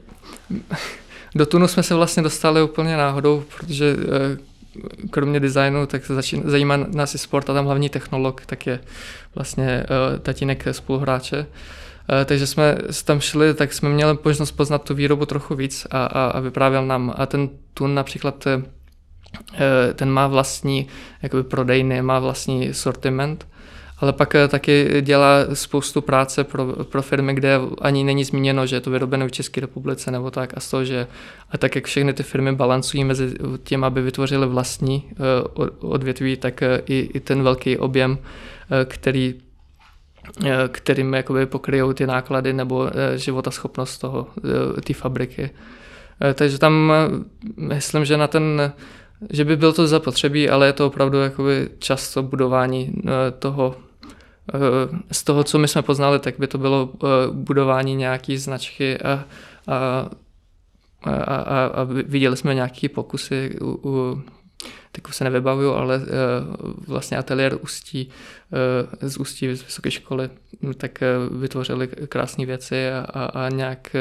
do 1.36 1.46
Tunu 1.46 1.68
jsme 1.68 1.84
se 1.84 1.96
vlastně 1.96 2.24
dostali 2.24 2.63
úplně 2.63 2.98
náhodou, 2.98 3.44
protože 3.58 3.96
eh, 4.00 4.38
kromě 5.10 5.40
designu, 5.40 5.86
tak 5.86 6.06
začín, 6.06 6.44
zajímá 6.46 6.78
nás 6.78 7.16
i 7.16 7.18
sport 7.18 7.50
a 7.50 7.54
tam 7.54 7.66
hlavní 7.66 7.90
technolog, 7.90 8.46
tak 8.46 8.68
je 8.68 8.80
vlastně 9.36 9.86
uh, 9.90 10.20
tatínek 10.20 10.66
spoluhráče. 10.72 11.40
Uh, 11.40 11.46
takže 12.25 12.48
jsme 12.48 12.78
tam 13.06 13.20
šli, 13.20 13.54
tak 13.54 13.74
jsme 13.74 13.90
měli 13.90 14.18
možnost 14.25 14.52
poznat 14.52 14.84
tu 14.84 14.96
výrobu 14.96 15.25
trochu 15.25 15.56
víc 15.56 15.88
a, 15.92 16.06
a, 16.06 16.25
a 16.25 16.40
vyprávěl 16.40 16.86
nám. 16.86 17.13
A 17.18 17.25
ten 17.25 17.50
tun 17.74 17.96
například, 17.96 18.48
ten 19.96 20.10
má 20.10 20.28
vlastní 20.28 20.88
jakoby 21.22 21.44
prodejny, 21.44 22.02
má 22.02 22.20
vlastní 22.20 22.74
sortiment 22.74 23.48
ale 24.03 24.13
pak 24.13 24.36
eh, 24.36 24.48
taky 24.48 25.01
dělá 25.01 25.45
spoustu 25.53 26.01
práce 26.01 26.43
pro, 26.43 26.65
pro 26.83 27.01
firmy, 27.01 27.33
kde 27.33 27.60
ani 27.81 28.03
není 28.03 28.24
zmíněno, 28.24 28.67
že 28.67 28.75
je 28.75 28.81
to 28.81 28.91
vyrobeno 28.91 29.27
v 29.27 29.31
České 29.31 29.62
republice 29.62 30.12
nebo 30.12 30.31
tak 30.31 30.57
a 30.57 30.60
z 30.60 30.69
toho, 30.69 30.86
že 30.86 31.07
a 31.51 31.57
tak 31.57 31.75
jak 31.75 31.86
všechny 31.86 32.13
ty 32.13 32.24
firmy 32.24 32.51
balancují 32.51 33.03
mezi 33.03 33.33
tím, 33.63 33.83
aby 33.83 34.01
vytvořili 34.01 34.48
vlastní 34.48 35.03
uh, 35.57 35.91
odvětví, 35.91 36.38
tak 36.38 36.62
uh, 36.62 36.67
i, 36.86 37.10
i 37.13 37.19
ten 37.19 37.43
velký 37.43 37.77
objem, 37.77 38.17
který 38.86 39.36
kterým 40.67 41.13
jakoby 41.13 41.45
pokryjou 41.45 41.93
ty 41.93 42.07
náklady 42.07 42.53
nebo 42.53 42.89
života 43.15 43.51
schopnost 43.51 43.98
toho, 43.98 44.27
té 44.83 44.93
fabriky. 44.93 45.50
Takže 46.33 46.60
tam 46.60 46.91
myslím, 47.57 48.05
že 48.05 48.17
na 48.17 48.27
ten 48.27 48.74
že 49.29 49.45
by 49.45 49.57
byl 49.57 49.74
to 49.74 49.88
zapotřebí, 49.88 50.50
ale 50.50 50.65
je 50.67 50.74
to 50.74 50.88
opravdu 50.88 51.17
jakoby 51.22 51.69
často 51.79 52.24
budování 52.24 52.93
toho 53.39 53.75
z 55.12 55.23
toho, 55.23 55.43
co 55.43 55.59
my 55.59 55.67
jsme 55.67 55.81
poznali, 55.81 56.19
tak 56.19 56.39
by 56.39 56.47
to 56.47 56.57
bylo 56.57 56.89
eh, 56.93 57.07
budování 57.31 57.95
nějaké 57.95 58.38
značky 58.38 59.00
a, 59.00 59.25
a, 59.67 60.09
a, 61.03 61.35
a, 61.35 61.65
a 61.65 61.83
viděli 61.83 62.38
jsme 62.38 62.55
nějaké 62.55 62.89
pokusy 62.89 63.57
u, 63.62 63.89
u 63.89 64.21
teď 64.91 65.03
se 65.12 65.23
nevybavuju, 65.23 65.73
ale 65.73 65.97
uh, 65.97 66.03
vlastně 66.88 67.17
ateliér 67.17 67.57
Ústí, 67.62 68.09
uh, 69.01 69.09
z 69.09 69.17
Ústí 69.17 69.55
z 69.55 69.65
vysoké 69.65 69.91
školy, 69.91 70.29
tak 70.77 71.03
uh, 71.31 71.38
vytvořili 71.38 71.88
krásné 71.88 72.45
věci 72.45 72.91
a, 72.91 73.00
a, 73.00 73.25
a 73.25 73.50
nějak 73.50 73.95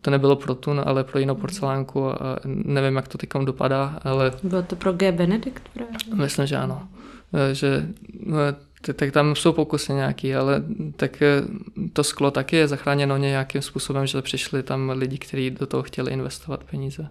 to 0.00 0.10
nebylo 0.10 0.36
pro 0.36 0.54
tun, 0.54 0.82
ale 0.84 1.04
pro 1.04 1.18
jinou 1.18 1.34
porcelánku 1.34 2.08
a 2.08 2.38
nevím, 2.44 2.96
jak 2.96 3.08
to 3.08 3.18
teď 3.18 3.30
dopadá, 3.44 3.98
ale... 4.04 4.32
Bylo 4.42 4.62
to 4.62 4.76
pro 4.76 4.92
G. 4.92 5.12
Benedikt 5.12 5.68
právě? 5.68 5.94
Myslím, 6.14 6.46
že 6.46 6.56
ano. 6.56 6.88
Že 7.52 7.88
tak 8.94 9.12
tam 9.12 9.36
jsou 9.36 9.52
pokusy 9.52 9.92
nějaký, 9.92 10.34
ale 10.34 10.62
tak 10.96 11.22
eh, 11.22 11.42
to 11.92 12.04
sklo 12.04 12.30
taky 12.30 12.56
je 12.56 12.68
zachráněno 12.68 13.16
nějakým 13.16 13.62
způsobem, 13.62 14.06
že 14.06 14.22
přišli 14.22 14.62
tam 14.62 14.90
lidi, 14.90 15.18
kteří 15.18 15.50
do 15.50 15.66
toho 15.66 15.82
chtěli 15.82 16.12
investovat 16.12 16.64
peníze. 16.64 17.08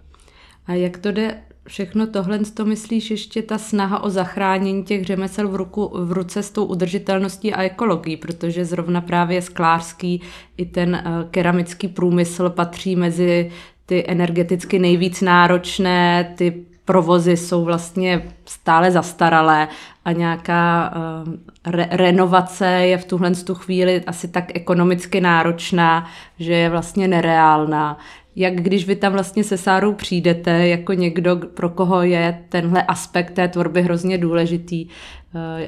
A 0.66 0.74
jak 0.74 0.98
to 0.98 1.12
jde 1.12 1.38
všechno 1.68 2.06
tohle, 2.06 2.38
to 2.38 2.64
myslíš 2.64 3.10
ještě 3.10 3.42
ta 3.42 3.58
snaha 3.58 4.02
o 4.02 4.10
zachránění 4.10 4.84
těch 4.84 5.04
řemesel 5.04 5.48
v, 5.48 5.54
ruku, 5.54 5.92
v 5.94 6.12
ruce 6.12 6.42
s 6.42 6.50
tou 6.50 6.64
udržitelností 6.64 7.52
a 7.52 7.62
ekologií, 7.62 8.16
protože 8.16 8.64
zrovna 8.64 9.00
právě 9.00 9.42
sklářský 9.42 10.22
i 10.56 10.66
ten 10.66 11.02
uh, 11.06 11.30
keramický 11.30 11.88
průmysl 11.88 12.50
patří 12.50 12.96
mezi 12.96 13.50
ty 13.86 14.04
energeticky 14.08 14.78
nejvíc 14.78 15.20
náročné, 15.20 16.34
ty 16.38 16.64
provozy 16.86 17.36
jsou 17.36 17.64
vlastně 17.64 18.22
stále 18.44 18.90
zastaralé 18.90 19.68
a 20.04 20.12
nějaká 20.12 20.94
uh, 20.96 21.34
re- 21.72 21.88
renovace 21.90 22.66
je 22.66 22.98
v 22.98 23.04
tuhle 23.04 23.30
tu 23.30 23.54
chvíli 23.54 24.02
asi 24.06 24.28
tak 24.28 24.44
ekonomicky 24.54 25.20
náročná, 25.20 26.10
že 26.38 26.52
je 26.52 26.70
vlastně 26.70 27.08
nereálná. 27.08 27.98
Jak 28.36 28.54
když 28.54 28.86
vy 28.86 28.96
tam 28.96 29.12
vlastně 29.12 29.44
se 29.44 29.58
Sárou 29.58 29.92
přijdete 29.92 30.68
jako 30.68 30.92
někdo, 30.92 31.36
pro 31.36 31.68
koho 31.68 32.02
je 32.02 32.38
tenhle 32.48 32.82
aspekt 32.82 33.30
té 33.30 33.48
tvorby 33.48 33.82
hrozně 33.82 34.18
důležitý, 34.18 34.86
uh, 34.86 35.66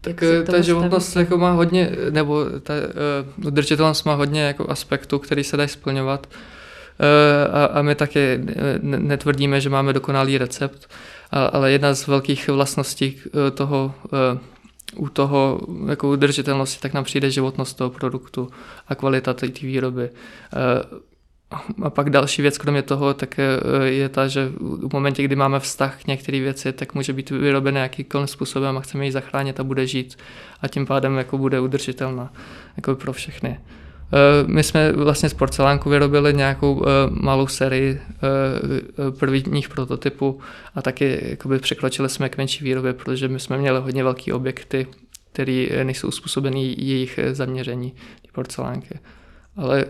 tak 0.00 0.24
ta 0.46 0.60
životnost 0.60 1.16
jako 1.16 1.38
má 1.38 1.52
hodně, 1.52 1.90
nebo 2.10 2.44
ta 2.62 2.74
uh, 3.38 3.46
udržitelnost 3.46 4.04
má 4.04 4.14
hodně 4.14 4.42
jako 4.42 4.70
aspektů, 4.70 5.18
který 5.18 5.44
se 5.44 5.56
dají 5.56 5.68
splňovat. 5.68 6.26
A, 7.52 7.64
a 7.64 7.82
my 7.82 7.94
taky 7.94 8.40
netvrdíme, 8.82 9.60
že 9.60 9.70
máme 9.70 9.92
dokonalý 9.92 10.38
recept, 10.38 10.90
ale 11.52 11.72
jedna 11.72 11.94
z 11.94 12.06
velkých 12.06 12.48
vlastností 12.48 13.20
toho 13.54 13.94
u 14.96 15.08
toho 15.08 15.60
jako 15.88 16.08
udržitelnosti, 16.08 16.80
tak 16.80 16.94
nám 16.94 17.04
přijde 17.04 17.30
životnost 17.30 17.76
toho 17.76 17.90
produktu 17.90 18.50
a 18.88 18.94
kvalita 18.94 19.34
té 19.34 19.46
výroby. 19.46 20.10
A 21.82 21.90
pak 21.90 22.10
další 22.10 22.42
věc, 22.42 22.58
kromě 22.58 22.82
toho, 22.82 23.14
tak 23.14 23.40
je 23.84 24.08
ta, 24.08 24.28
že 24.28 24.48
v 24.60 24.92
momentě, 24.92 25.22
kdy 25.22 25.36
máme 25.36 25.60
vztah 25.60 26.02
k 26.02 26.06
některé 26.06 26.40
věci, 26.40 26.72
tak 26.72 26.94
může 26.94 27.12
být 27.12 27.30
vyrobené 27.30 27.80
jakýkoliv 27.80 28.30
způsobem 28.30 28.76
a 28.76 28.80
chceme 28.80 29.04
ji 29.04 29.12
zachránit 29.12 29.60
a 29.60 29.64
bude 29.64 29.86
žít 29.86 30.18
a 30.62 30.68
tím 30.68 30.86
pádem 30.86 31.16
jako 31.16 31.38
bude 31.38 31.60
udržitelná 31.60 32.32
jako 32.76 32.94
pro 32.94 33.12
všechny. 33.12 33.60
Eh, 34.12 34.44
my 34.46 34.62
jsme 34.62 34.92
vlastně 34.92 35.28
z 35.28 35.34
porcelánku 35.34 35.90
vyrobili 35.90 36.34
nějakou 36.34 36.84
eh, 36.84 36.90
malou 37.10 37.46
sérii 37.46 38.00
eh, 38.00 39.10
prvních 39.18 39.68
prototypů 39.68 40.40
a 40.74 40.82
taky 40.82 41.20
jakoby 41.22 41.58
překročili 41.58 42.08
jsme 42.08 42.28
k 42.28 42.36
menší 42.36 42.64
výrobě, 42.64 42.92
protože 42.92 43.28
my 43.28 43.40
jsme 43.40 43.58
měli 43.58 43.80
hodně 43.80 44.04
velký 44.04 44.32
objekty, 44.32 44.86
které 45.32 45.84
nejsou 45.84 46.08
uspůsobený 46.08 46.74
jejich 46.88 47.18
zaměření, 47.32 47.90
ty 48.22 48.28
porcelánky. 48.32 48.98
Ale 49.56 49.84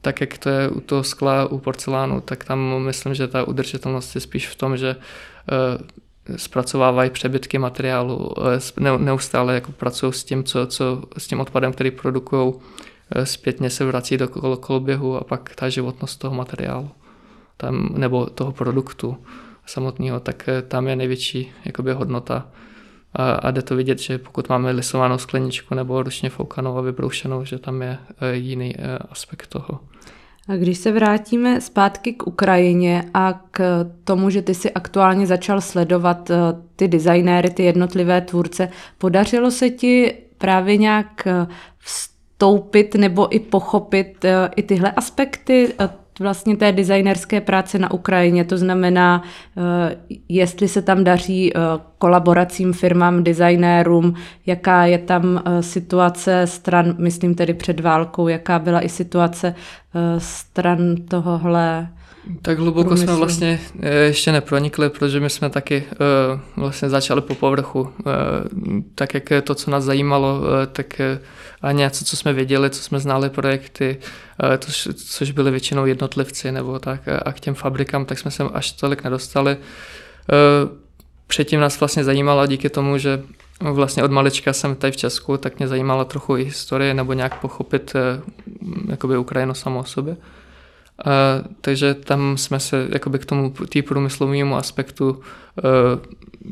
tak, 0.00 0.20
jak 0.20 0.38
to 0.38 0.48
je 0.48 0.68
u 0.68 0.80
toho 0.80 1.04
skla, 1.04 1.46
u 1.46 1.58
porcelánu, 1.58 2.20
tak 2.20 2.44
tam 2.44 2.82
myslím, 2.82 3.14
že 3.14 3.28
ta 3.28 3.44
udržitelnost 3.44 4.14
je 4.14 4.20
spíš 4.20 4.48
v 4.48 4.56
tom, 4.56 4.76
že 4.76 4.96
zpracovávají 6.36 7.10
přebytky 7.10 7.58
materiálu, 7.58 8.30
neustále 8.98 9.54
jako 9.54 9.72
pracují 9.72 10.12
s 10.12 10.24
tím, 10.24 10.44
co, 10.44 10.66
co, 10.66 11.02
s 11.18 11.26
tím 11.26 11.40
odpadem, 11.40 11.72
který 11.72 11.90
produkují, 11.90 12.54
zpětně 13.24 13.70
se 13.70 13.84
vrací 13.84 14.16
do 14.16 14.26
kol- 14.26 14.56
koloběhu 14.56 15.16
a 15.16 15.24
pak 15.24 15.54
ta 15.54 15.68
životnost 15.68 16.20
toho 16.20 16.34
materiálu 16.34 16.90
tam, 17.56 17.88
nebo 17.96 18.26
toho 18.26 18.52
produktu 18.52 19.16
samotného, 19.66 20.20
tak 20.20 20.48
eh, 20.48 20.62
tam 20.62 20.88
je 20.88 20.96
největší 20.96 21.52
jakoby, 21.64 21.92
hodnota. 21.92 22.48
A, 23.14 23.32
a 23.32 23.50
jde 23.50 23.62
to 23.62 23.76
vidět, 23.76 23.98
že 23.98 24.18
pokud 24.18 24.48
máme 24.48 24.70
lisovanou 24.70 25.18
skleničku 25.18 25.74
nebo 25.74 26.02
ručně 26.02 26.30
foukanou 26.30 26.78
a 26.78 26.80
vybroušenou, 26.80 27.44
že 27.44 27.58
tam 27.58 27.82
je 27.82 27.98
eh, 28.20 28.36
jiný 28.36 28.74
aspekt 29.10 29.46
toho. 29.46 29.80
A 30.48 30.56
když 30.56 30.78
se 30.78 30.92
vrátíme 30.92 31.60
zpátky 31.60 32.12
k 32.12 32.26
Ukrajině 32.26 33.04
a 33.14 33.40
k 33.50 33.86
tomu, 34.04 34.30
že 34.30 34.42
ty 34.42 34.54
si 34.54 34.70
aktuálně 34.70 35.26
začal 35.26 35.60
sledovat 35.60 36.30
ty 36.76 36.88
designéry, 36.88 37.50
ty 37.50 37.62
jednotlivé 37.62 38.20
tvůrce, 38.20 38.68
podařilo 38.98 39.50
se 39.50 39.70
ti 39.70 40.14
právě 40.38 40.76
nějak 40.76 41.28
vstoupit 42.42 42.94
nebo 42.94 43.34
i 43.34 43.38
pochopit 43.38 44.24
eh, 44.24 44.50
i 44.56 44.62
tyhle 44.62 44.90
aspekty 44.90 45.72
eh, 45.78 45.88
vlastně 46.20 46.56
té 46.56 46.72
designerské 46.72 47.40
práce 47.40 47.78
na 47.78 47.92
Ukrajině. 47.92 48.44
To 48.44 48.58
znamená, 48.58 49.22
eh, 49.56 49.96
jestli 50.28 50.68
se 50.68 50.82
tam 50.82 51.04
daří 51.04 51.52
kolaboracím 51.98 52.72
firmám, 52.72 53.24
designérům, 53.24 54.14
jaká 54.46 54.86
je 54.86 54.98
tam 54.98 55.42
situace 55.60 56.46
stran, 56.46 56.94
myslím 56.98 57.34
tedy 57.34 57.54
před 57.54 57.80
válkou, 57.80 58.28
jaká 58.28 58.58
byla 58.58 58.80
i 58.80 58.88
situace 58.88 59.54
stran 60.18 60.96
tohohle 61.08 61.88
tak 62.42 62.58
hluboko 62.58 62.88
průmyslu. 62.88 63.06
jsme 63.06 63.16
vlastně 63.16 63.60
ještě 64.06 64.32
nepronikli, 64.32 64.90
protože 64.90 65.20
my 65.20 65.30
jsme 65.30 65.50
taky 65.50 65.84
vlastně 66.56 66.88
začali 66.88 67.20
po 67.20 67.34
povrchu. 67.34 67.88
Tak 68.94 69.14
jak 69.14 69.24
to, 69.44 69.54
co 69.54 69.70
nás 69.70 69.84
zajímalo, 69.84 70.40
tak 70.72 71.00
a 71.62 71.72
něco, 71.72 72.04
co 72.04 72.16
jsme 72.16 72.32
věděli, 72.32 72.70
co 72.70 72.82
jsme 72.82 73.00
znali 73.00 73.30
projekty, 73.30 73.98
eh, 74.54 74.58
to, 74.58 74.66
což 74.94 75.30
byly 75.30 75.50
většinou 75.50 75.86
jednotlivci 75.86 76.52
nebo 76.52 76.78
tak 76.78 77.00
a 77.24 77.32
k 77.32 77.40
těm 77.40 77.54
fabrikám, 77.54 78.04
tak 78.04 78.18
jsme 78.18 78.30
se 78.30 78.42
až 78.42 78.72
tolik 78.72 79.04
nedostali. 79.04 79.56
Eh, 79.56 80.82
předtím 81.26 81.60
nás 81.60 81.80
vlastně 81.80 82.04
zajímalo 82.04 82.46
díky 82.46 82.70
tomu, 82.70 82.98
že 82.98 83.22
vlastně 83.60 84.04
od 84.04 84.10
malička 84.10 84.52
jsem 84.52 84.74
tady 84.74 84.92
v 84.92 84.96
Česku, 84.96 85.36
tak 85.36 85.58
mě 85.58 85.68
zajímala 85.68 86.04
trochu 86.04 86.36
i 86.36 86.44
historie 86.44 86.94
nebo 86.94 87.12
nějak 87.12 87.40
pochopit 87.40 87.92
eh, 87.94 88.22
jakoby 88.88 89.18
Ukrajinu 89.18 89.54
samo 89.54 89.80
o 89.80 89.84
sobě. 89.84 90.16
Uh, 91.06 91.46
takže 91.60 91.94
tam 91.94 92.38
jsme 92.38 92.60
se 92.60 92.88
jakoby 92.90 93.18
k 93.18 93.26
tomu 93.26 93.50
tý 93.68 93.82
průmyslovému 93.82 94.56
aspektu 94.56 95.10
uh, 95.10 95.20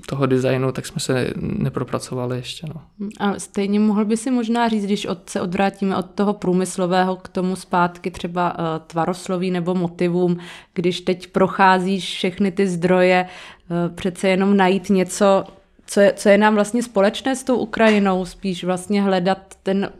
toho 0.06 0.26
designu, 0.26 0.72
tak 0.72 0.86
jsme 0.86 1.00
se 1.00 1.32
nepropracovali 1.36 2.36
ještě. 2.36 2.66
No. 2.74 2.82
A 3.18 3.38
stejně 3.38 3.80
mohl 3.80 4.04
by 4.04 4.16
si 4.16 4.30
možná 4.30 4.68
říct, 4.68 4.84
když 4.84 5.06
od, 5.06 5.30
se 5.30 5.40
odvrátíme 5.40 5.96
od 5.96 6.10
toho 6.10 6.32
průmyslového 6.32 7.16
k 7.16 7.28
tomu 7.28 7.56
zpátky 7.56 8.10
třeba 8.10 8.58
uh, 8.58 8.64
tvarosloví 8.86 9.50
nebo 9.50 9.74
motivům, 9.74 10.38
když 10.74 11.00
teď 11.00 11.26
procházíš 11.26 12.14
všechny 12.14 12.52
ty 12.52 12.66
zdroje, 12.66 13.26
uh, 13.70 13.94
přece 13.94 14.28
jenom 14.28 14.56
najít 14.56 14.90
něco, 14.90 15.44
co 15.86 16.00
je, 16.00 16.12
co 16.16 16.28
je 16.28 16.38
nám 16.38 16.54
vlastně 16.54 16.82
společné 16.82 17.36
s 17.36 17.44
tou 17.44 17.56
Ukrajinou, 17.56 18.24
spíš 18.24 18.64
vlastně 18.64 19.02
hledat 19.02 19.38
ten 19.62 19.90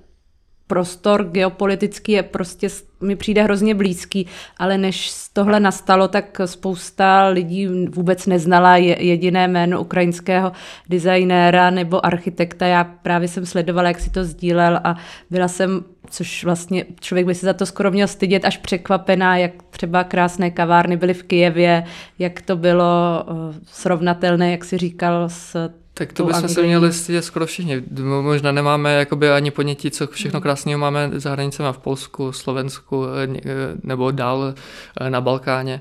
prostor 0.70 1.24
geopolitický 1.24 2.12
je 2.12 2.22
prostě, 2.22 2.68
mi 3.00 3.16
přijde 3.16 3.42
hrozně 3.42 3.74
blízký, 3.74 4.26
ale 4.58 4.78
než 4.78 5.10
tohle 5.32 5.60
nastalo, 5.60 6.08
tak 6.08 6.40
spousta 6.44 7.26
lidí 7.26 7.66
vůbec 7.66 8.26
neznala 8.26 8.76
jediné 8.76 9.48
jméno 9.48 9.80
ukrajinského 9.80 10.52
designéra 10.88 11.70
nebo 11.70 12.06
architekta. 12.06 12.66
Já 12.66 12.84
právě 12.84 13.28
jsem 13.28 13.46
sledovala, 13.46 13.88
jak 13.88 14.00
si 14.00 14.10
to 14.10 14.24
sdílel 14.24 14.80
a 14.84 14.96
byla 15.30 15.48
jsem, 15.48 15.84
což 16.10 16.44
vlastně 16.44 16.84
člověk 17.00 17.26
by 17.26 17.34
se 17.34 17.46
za 17.46 17.52
to 17.52 17.66
skoro 17.66 17.90
měl 17.90 18.08
stydět, 18.08 18.44
až 18.44 18.56
překvapená, 18.56 19.36
jak 19.36 19.52
třeba 19.70 20.04
krásné 20.04 20.50
kavárny 20.50 20.96
byly 20.96 21.14
v 21.14 21.22
Kijevě, 21.22 21.84
jak 22.18 22.42
to 22.42 22.56
bylo 22.56 23.24
eh, 23.28 23.54
srovnatelné, 23.66 24.50
jak 24.50 24.64
si 24.64 24.78
říkal, 24.78 25.28
s 25.28 25.70
tak 26.00 26.12
to 26.12 26.24
bychom 26.24 26.48
se 26.48 26.62
měli 26.62 26.92
stydět 26.92 27.24
skoro 27.24 27.46
všichni. 27.46 27.82
Možná 28.20 28.52
nemáme 28.52 28.94
jakoby 28.94 29.30
ani 29.30 29.50
ponětí, 29.50 29.90
co 29.90 30.06
všechno 30.06 30.36
hmm. 30.36 30.42
krásného 30.42 30.78
máme 30.78 31.10
za 31.14 31.30
hranicemi 31.30 31.68
v 31.72 31.78
Polsku, 31.78 32.32
Slovensku 32.32 33.06
eh, 33.06 33.28
eh, 33.44 33.52
nebo 33.82 34.10
dál 34.10 34.54
eh, 35.00 35.10
na 35.10 35.20
Balkáně. 35.20 35.80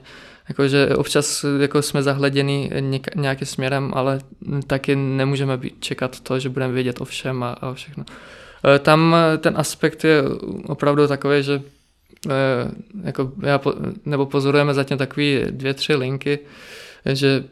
Jakože 0.49 0.95
občas 0.95 1.45
jako 1.59 1.81
jsme 1.81 2.03
zahleděni 2.03 2.71
nějakým 3.15 3.47
směrem, 3.47 3.91
ale 3.95 4.19
taky 4.67 4.95
nemůžeme 4.95 5.57
být, 5.57 5.75
čekat 5.79 6.19
to, 6.19 6.39
že 6.39 6.49
budeme 6.49 6.73
vědět 6.73 7.01
o 7.01 7.05
všem 7.05 7.43
a, 7.43 7.49
a 7.49 7.73
všechno. 7.73 8.05
Tam 8.79 9.15
ten 9.37 9.53
aspekt 9.57 10.03
je 10.03 10.23
opravdu 10.67 11.07
takový, 11.07 11.43
že 11.43 11.61
jako 13.03 13.31
já, 13.43 13.61
nebo 14.05 14.25
pozorujeme 14.25 14.73
zatím 14.73 14.97
takové 14.97 15.51
dvě, 15.51 15.73
tři 15.73 15.95
linky, 15.95 16.39
že 17.05 17.43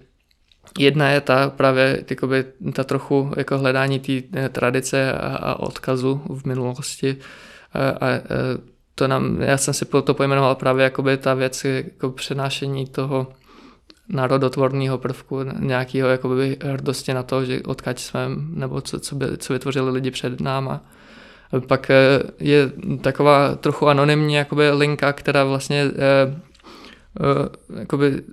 Jedna 0.78 1.10
je 1.10 1.22
ta 1.22 1.50
právě 1.50 2.04
jakoby, 2.10 2.46
ta 2.74 2.84
trochu 2.84 3.32
jako 3.38 3.58
hledání 3.58 4.00
té 4.00 4.22
eh, 4.34 4.50
tradice 4.50 5.13
a, 5.13 5.36
a 5.36 5.56
odkazu 5.60 6.22
v 6.30 6.46
minulosti. 6.46 7.18
A, 7.74 7.90
a, 7.90 8.08
a 8.08 8.20
to 8.96 9.08
nám, 9.08 9.42
já 9.42 9.58
jsem 9.58 9.74
si 9.74 9.86
to 9.86 10.13
pojmenoval 10.13 10.56
právě 10.56 10.84
jakoby 10.84 11.18
ta 11.18 11.34
věc 11.34 11.66
jako 11.66 12.12
přenášení 12.12 12.86
toho 12.86 13.28
národotvorného 14.10 14.98
prvku, 14.98 15.40
nějakého 15.60 16.10
jakoby 16.10 16.58
hrdosti 16.63 17.13
na 17.13 17.24
to, 17.24 17.46
že 17.46 17.62
odkaď 17.62 18.00
jsme, 18.00 18.22
nebo 18.50 18.82
co, 18.82 19.00
co, 19.00 19.16
by, 19.16 19.38
co 19.38 19.54
vytvořili 19.54 19.92
lidi 19.92 20.12
před 20.12 20.42
náma. 20.42 20.82
Pak 21.68 21.90
eh, 21.90 22.20
je 22.40 22.72
taková 23.02 23.56
trochu 23.56 23.88
anonymní 23.88 24.34
jakoby 24.34 24.72
linka, 24.72 25.13
která 25.13 25.44
vlastně 25.44 25.82
eh, 25.82 26.40
eh, 27.20 27.80
jakoby 27.80 28.24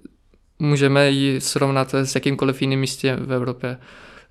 můžeme 0.59 1.11
ji 1.11 1.41
srovnat 1.41 1.95
s 1.95 2.15
jakýmkoliv 2.15 2.63
jiným 2.63 2.81
místě 2.81 3.17
v 3.17 3.33
Evropě. 3.33 3.79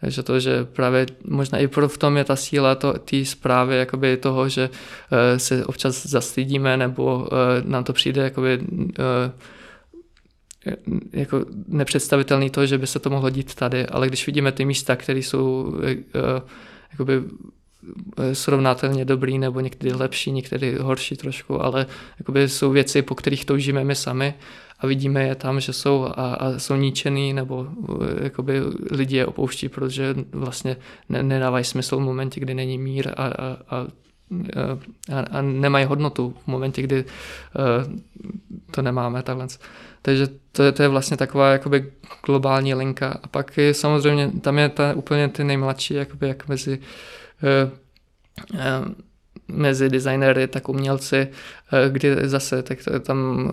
Takže 0.03 0.23
to, 0.23 0.39
že 0.39 0.65
právě 0.65 1.05
možná 1.27 1.59
i 1.59 1.67
v 1.87 1.97
tom 1.97 2.17
je 2.17 2.23
ta 2.23 2.35
síla 2.35 2.75
té 2.75 3.25
zprávy 3.25 3.77
jakoby 3.77 4.17
toho, 4.17 4.49
že 4.49 4.69
uh, 4.69 5.37
se 5.37 5.65
občas 5.65 6.05
zastydíme 6.05 6.77
nebo 6.77 7.15
uh, 7.15 7.27
nám 7.63 7.83
to 7.83 7.93
přijde 7.93 8.21
jakoby, 8.21 8.59
uh, 8.59 8.95
jako 11.13 11.45
nepředstavitelný 11.67 12.49
to, 12.49 12.65
že 12.65 12.77
by 12.77 12.87
se 12.87 12.99
to 12.99 13.09
mohlo 13.09 13.29
dít 13.29 13.55
tady, 13.55 13.87
ale 13.87 14.07
když 14.07 14.25
vidíme 14.25 14.51
ty 14.51 14.65
místa, 14.65 14.95
které 14.95 15.19
jsou 15.19 15.63
uh, 15.63 15.81
jakoby 16.91 17.21
srovnatelně 18.33 19.05
dobrý 19.05 19.39
nebo 19.39 19.59
někdy 19.59 19.93
lepší, 19.93 20.31
někdy 20.31 20.77
horší 20.81 21.15
trošku, 21.15 21.63
ale 21.63 21.85
jakoby 22.19 22.49
jsou 22.49 22.71
věci, 22.71 23.01
po 23.01 23.15
kterých 23.15 23.45
toužíme 23.45 23.83
my 23.83 23.95
sami 23.95 24.33
a 24.83 24.87
vidíme 24.87 25.23
je 25.23 25.35
tam, 25.35 25.59
že 25.59 25.73
jsou 25.73 26.05
a, 26.05 26.33
a 26.33 26.59
jsou 26.59 26.75
ničený 26.75 27.33
nebo 27.33 27.67
eh, 27.67 28.23
jakoby 28.23 28.61
lidi 28.91 29.17
je 29.17 29.25
opouští, 29.25 29.69
protože 29.69 30.15
vlastně 30.31 30.77
ne, 31.09 31.23
nedávají 31.23 31.63
smysl 31.65 31.97
v 31.97 32.01
momentě, 32.01 32.39
kdy 32.39 32.53
není 32.53 32.77
mír 32.77 33.09
a, 33.09 33.25
a, 33.25 33.57
a 33.69 33.87
a, 35.11 35.19
a 35.19 35.41
nemají 35.41 35.85
hodnotu 35.85 36.35
v 36.43 36.47
momentě, 36.47 36.81
kdy 36.81 37.03
uh, 37.03 37.93
to 38.71 38.81
nemáme 38.81 39.23
takhle. 39.23 39.47
Takže 40.01 40.27
to 40.51 40.63
je, 40.63 40.71
to 40.71 40.81
je 40.83 40.87
vlastně 40.87 41.17
taková 41.17 41.51
jakoby 41.51 41.91
globální 42.25 42.73
linka. 42.73 43.19
A 43.23 43.27
pak 43.27 43.57
je, 43.57 43.73
samozřejmě 43.73 44.31
tam 44.41 44.59
je 44.59 44.69
ta, 44.69 44.93
úplně 44.93 45.27
ty 45.27 45.43
nejmladší, 45.43 45.93
jakoby 45.93 46.27
jak 46.27 46.47
mezi 46.47 46.79
uh, 46.79 47.71
uh, 48.53 48.59
mezi 49.47 49.89
designéry, 49.89 50.47
tak 50.47 50.69
umělci, 50.69 51.27
kdy 51.89 52.15
zase 52.23 52.63
tak 52.63 52.77
tam 53.01 53.51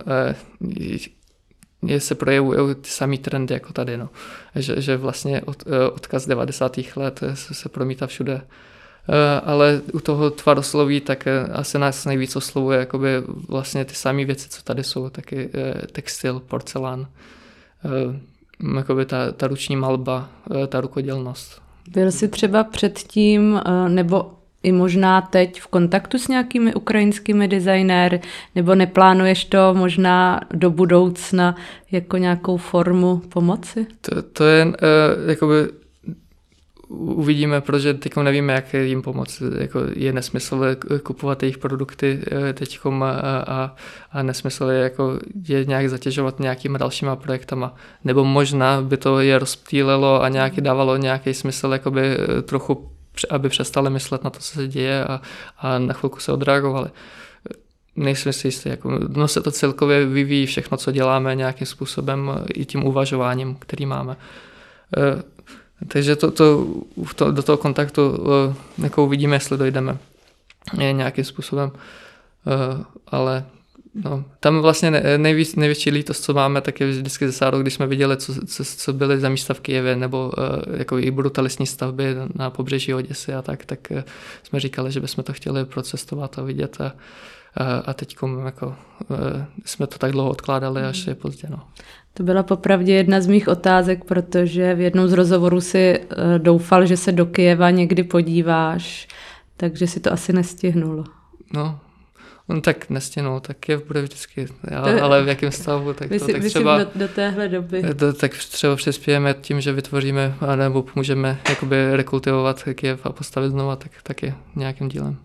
je, 1.82 2.00
se 2.00 2.14
projevují 2.14 2.74
ty 2.74 2.88
samé 2.88 3.18
trendy 3.18 3.54
jako 3.54 3.72
tady. 3.72 3.96
No. 3.96 4.08
Že, 4.54 4.80
že 4.80 4.96
vlastně 4.96 5.42
od, 5.42 5.64
odkaz 5.92 6.26
90. 6.26 6.76
let 6.96 7.20
se, 7.34 7.54
se 7.54 7.68
promítá 7.68 8.06
všude. 8.06 8.42
Ale 9.44 9.80
u 9.92 10.00
toho 10.00 10.30
tvarosloví 10.30 11.00
tak 11.00 11.24
asi 11.52 11.78
nás 11.78 12.04
nejvíc 12.04 12.36
oslovuje 12.36 12.78
jakoby 12.78 13.08
vlastně 13.48 13.84
ty 13.84 13.94
samé 13.94 14.24
věci, 14.24 14.48
co 14.48 14.62
tady 14.62 14.84
jsou, 14.84 15.08
taky 15.08 15.50
textil, 15.92 16.40
porcelán, 16.40 17.06
jakoby 18.76 19.06
ta, 19.06 19.32
ta 19.32 19.46
ruční 19.46 19.76
malba, 19.76 20.28
ta 20.68 20.80
rukodělnost. 20.80 21.62
Byl 21.88 22.12
jsi 22.12 22.28
třeba 22.28 22.64
předtím, 22.64 23.60
nebo 23.88 24.30
i 24.62 24.73
možná 24.73 25.20
teď 25.20 25.61
v 25.61 25.66
kontaktu 25.66 26.18
s 26.18 26.29
nějakými 26.29 26.75
ukrajinskými 26.75 27.49
designéry, 27.49 28.20
nebo 28.55 28.75
neplánuješ 28.75 29.44
to 29.44 29.75
možná 29.75 30.40
do 30.55 30.70
budoucna 30.70 31.57
jako 31.90 32.16
nějakou 32.16 32.57
formu 32.57 33.16
pomoci? 33.16 33.87
To, 34.01 34.23
to 34.23 34.44
je 34.44 34.64
uh, 34.64 34.73
jakoby 35.27 35.68
uvidíme, 36.90 37.61
protože 37.61 37.94
teď 37.94 38.16
nevíme, 38.16 38.53
jak 38.53 38.75
jim 38.75 39.03
pomoct. 39.03 39.42
Jako 39.59 39.81
je 39.96 40.12
nesmysl 40.12 40.77
kupovat 41.03 41.42
jejich 41.42 41.59
produkty 41.59 42.20
eh, 42.49 42.53
teď 42.53 42.79
a, 42.87 43.11
a, 43.46 43.75
a 44.12 44.23
nesmysl 44.23 44.64
je, 44.64 44.81
jako 44.81 45.18
je 45.49 45.64
nějak 45.64 45.90
zatěžovat 45.90 46.40
nějakýma 46.40 46.79
dalšíma 46.79 47.16
projektama. 47.16 47.75
Nebo 48.05 48.25
možná 48.25 48.83
by 48.83 48.96
to 48.96 49.20
je 49.20 49.38
rozptýlelo 49.38 50.23
a 50.23 50.29
nějaký 50.29 50.61
dávalo 50.61 50.96
nějaký 50.96 51.35
smysl 51.35 51.73
jakoby 51.73 52.03
eh, 52.03 52.42
trochu 52.42 52.90
aby 53.31 53.49
přestali 53.49 53.90
myslet 53.90 54.25
na 54.25 54.31
to, 54.31 54.38
co 54.38 54.53
se 54.53 54.68
děje 54.68 55.05
a, 55.05 55.20
a 55.59 55.79
na 55.79 55.94
chvilku 55.94 56.20
se 56.20 56.33
odreagovali. 56.33 56.90
Nejsem 57.96 58.33
si 58.33 58.49
jistý, 58.49 58.68
jako, 58.68 58.99
no 59.09 59.29
se 59.29 59.40
to 59.40 59.51
celkově 59.51 60.07
vyvíjí 60.07 60.46
všechno, 60.46 60.77
co 60.77 60.92
děláme 60.92 61.35
nějakým 61.35 61.66
způsobem 61.66 62.31
i 62.55 62.64
tím 62.64 62.85
uvažováním, 62.85 63.55
který 63.55 63.87
máme. 63.87 64.16
E, 64.96 65.23
takže 65.88 66.16
to, 66.16 66.31
to, 66.31 66.66
to, 67.14 67.31
do 67.33 67.42
toho 67.42 67.59
kontaktu 67.59 68.27
e, 68.79 68.83
jako 68.83 69.05
uvidíme, 69.05 69.37
jestli 69.37 69.59
dojdeme 69.59 69.99
nějakým 70.92 71.25
způsobem. 71.25 71.70
E, 71.70 72.85
ale 73.07 73.44
No, 73.94 74.24
tam 74.40 74.61
vlastně 74.61 74.90
nejvíc, 75.16 75.57
největší 75.57 75.90
lítost, 75.90 76.24
co 76.24 76.35
máme, 76.35 76.61
tak 76.61 76.81
je 76.81 76.87
vždycky 76.87 77.26
ze 77.26 77.33
sáru, 77.33 77.59
když 77.59 77.74
jsme 77.74 77.87
viděli, 77.87 78.16
co, 78.16 78.46
co, 78.46 78.64
co 78.64 78.92
byly 78.92 79.20
za 79.20 79.29
místa 79.29 79.55
v 79.55 79.61
Kijevě, 79.61 79.96
nebo 79.96 80.33
uh, 80.38 80.76
jako 80.79 80.98
i 80.98 81.11
brutalistní 81.11 81.66
stavby 81.66 82.14
na 82.35 82.50
pobřeží 82.50 82.94
Oděsy 82.94 83.35
a 83.35 83.42
tak, 83.42 83.64
tak 83.64 83.79
uh, 83.90 84.03
jsme 84.42 84.61
říkali, 84.61 84.92
že 84.92 85.00
bychom 85.00 85.24
to 85.24 85.33
chtěli 85.33 85.64
procestovat 85.64 86.38
a 86.38 86.42
vidět 86.42 86.81
a, 86.81 86.92
a, 87.55 87.79
a 87.79 87.92
teď 87.92 88.16
jako, 88.44 88.66
uh, 88.66 89.16
jsme 89.64 89.87
to 89.87 89.98
tak 89.98 90.12
dlouho 90.12 90.31
odkládali, 90.31 90.83
až 90.83 91.07
je 91.07 91.14
pozdě. 91.14 91.48
No. 91.50 91.61
To 92.14 92.22
byla 92.22 92.42
popravdě 92.42 92.92
jedna 92.92 93.20
z 93.20 93.26
mých 93.26 93.48
otázek, 93.48 94.05
protože 94.05 94.74
v 94.74 94.81
jednom 94.81 95.09
z 95.09 95.12
rozhovorů 95.12 95.61
si 95.61 96.00
doufal, 96.38 96.87
že 96.87 96.96
se 96.96 97.12
do 97.12 97.26
Kijeva 97.26 97.70
někdy 97.70 98.03
podíváš, 98.03 99.09
takže 99.57 99.87
si 99.87 100.00
to 100.00 100.12
asi 100.12 100.33
nestihnul. 100.33 101.05
No, 101.55 101.81
No 102.50 102.60
tak 102.60 102.90
nestěnou, 102.90 103.40
tak 103.40 103.68
je 103.68 103.78
bude 103.78 104.02
vždycky, 104.02 104.46
ale, 104.76 105.00
ale 105.00 105.22
v 105.22 105.28
jakém 105.28 105.52
stavu, 105.52 105.92
tak 105.92 106.08
to 106.08 106.26
tak 106.26 106.44
třeba... 106.44 106.78
Do, 106.78 106.90
do 106.94 107.08
téhle 107.08 107.48
doby. 107.48 107.82
To, 107.98 108.12
tak 108.12 108.32
třeba 108.32 108.76
přispějeme 108.76 109.34
tím, 109.40 109.60
že 109.60 109.72
vytvoříme, 109.72 110.34
nebo 110.56 110.84
můžeme 110.94 111.38
jakoby 111.48 111.96
rekultivovat 111.96 112.62
Kiev 112.74 113.06
a 113.06 113.12
postavit 113.12 113.50
znova, 113.50 113.76
tak 113.76 113.92
taky 114.02 114.34
nějakým 114.56 114.88
dílem. 114.88 115.16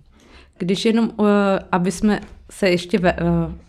Když 0.58 0.86
jenom, 0.86 1.12
uh, 1.18 1.28
aby 1.72 1.92
jsme 1.92 2.22
se 2.52 2.70
ještě 2.70 3.00
uh, 3.00 3.06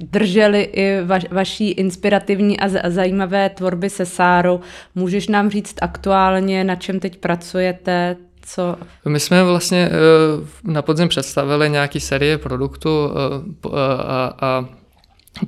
drželi 0.01 0.63
i 0.63 1.01
va, 1.05 1.19
vaší 1.31 1.71
inspirativní 1.71 2.61
a, 2.61 2.69
z, 2.69 2.81
a 2.81 2.91
zajímavé 2.91 3.49
tvorby 3.49 3.91
se 3.91 4.07
Sáru, 4.07 4.61
můžeš 4.95 5.29
nám 5.29 5.51
říct 5.51 5.75
aktuálně, 5.81 6.65
na 6.65 6.77
čem 6.77 7.01
teď 7.01 7.17
pracujete, 7.17 8.17
co? 8.47 8.77
My 9.05 9.21
jsme 9.21 9.45
vlastně 9.45 9.91
eh, 9.93 10.47
na 10.65 10.83
podzim 10.83 11.09
představili 11.09 11.71
nějaký 11.71 12.01
série 12.01 12.39
produktů 12.39 13.11
eh, 13.11 13.69
a, 13.99 14.35
a 14.41 14.65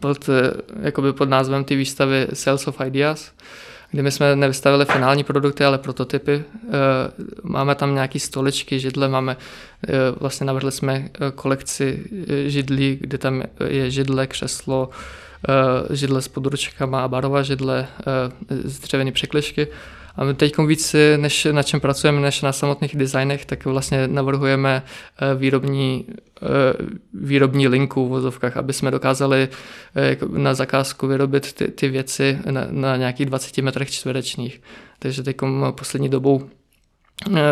pod, 0.00 0.28
eh, 0.28 0.50
jakoby 0.82 1.12
pod 1.12 1.28
názvem 1.28 1.64
ty 1.64 1.76
výstavy 1.76 2.26
Sales 2.32 2.68
of 2.68 2.80
Ideas, 2.86 3.32
kdy 3.90 4.02
my 4.02 4.10
jsme 4.10 4.36
nevystavili 4.36 4.84
finální 4.84 5.24
produkty, 5.24 5.64
ale 5.64 5.78
prototypy. 5.78 6.44
Máme 7.42 7.74
tam 7.74 7.94
nějaké 7.94 8.18
stoličky, 8.18 8.80
židle, 8.80 9.08
máme, 9.08 9.36
vlastně 10.20 10.46
navrhli 10.46 10.72
jsme 10.72 11.08
kolekci 11.34 12.04
židlí, 12.46 12.98
kde 13.00 13.18
tam 13.18 13.42
je 13.66 13.90
židle, 13.90 14.26
křeslo, 14.26 14.90
židle 15.90 16.22
s 16.22 16.28
područkama 16.28 17.04
a 17.04 17.08
barova 17.08 17.42
židle, 17.42 17.86
z 18.64 18.78
dřevěné 18.78 19.12
překlišky 19.12 19.68
a 20.18 20.24
my 20.24 20.34
teď 20.34 20.58
víc, 20.58 20.96
než 21.16 21.48
na 21.52 21.62
čem 21.62 21.80
pracujeme, 21.80 22.20
než 22.20 22.42
na 22.42 22.52
samotných 22.52 22.96
designech, 22.96 23.44
tak 23.44 23.64
vlastně 23.64 24.08
navrhujeme 24.08 24.82
eh, 24.82 25.34
výrobní, 25.34 26.06
eh, 26.08 26.46
výrobní 27.14 27.68
linku 27.68 28.06
v 28.06 28.08
vozovkách, 28.08 28.56
aby 28.56 28.72
jsme 28.72 28.90
dokázali 28.90 29.48
eh, 29.96 30.16
na 30.28 30.54
zakázku 30.54 31.06
vyrobit 31.06 31.52
ty, 31.52 31.68
ty 31.68 31.88
věci 31.88 32.38
na, 32.50 32.66
na 32.70 32.96
nějakých 32.96 33.26
20 33.26 33.58
metrech 33.58 33.90
čtverečních. 33.90 34.62
Takže 34.98 35.22
teď 35.22 35.36
poslední 35.70 36.08
dobou 36.08 36.50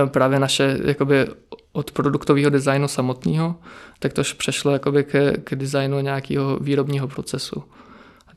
právě 0.07 0.39
naše 0.39 0.79
jakoby 0.85 1.27
od 1.73 1.91
produktového 1.91 2.51
designu 2.51 2.89
samotného, 2.89 3.57
tak 3.99 4.13
to 4.13 4.23
přešlo 4.39 4.73
jakoby 4.73 5.05
k, 5.05 5.33
k 5.45 5.55
designu 5.55 6.01
nějakého 6.01 6.59
výrobního 6.61 7.09
procesu. 7.09 7.65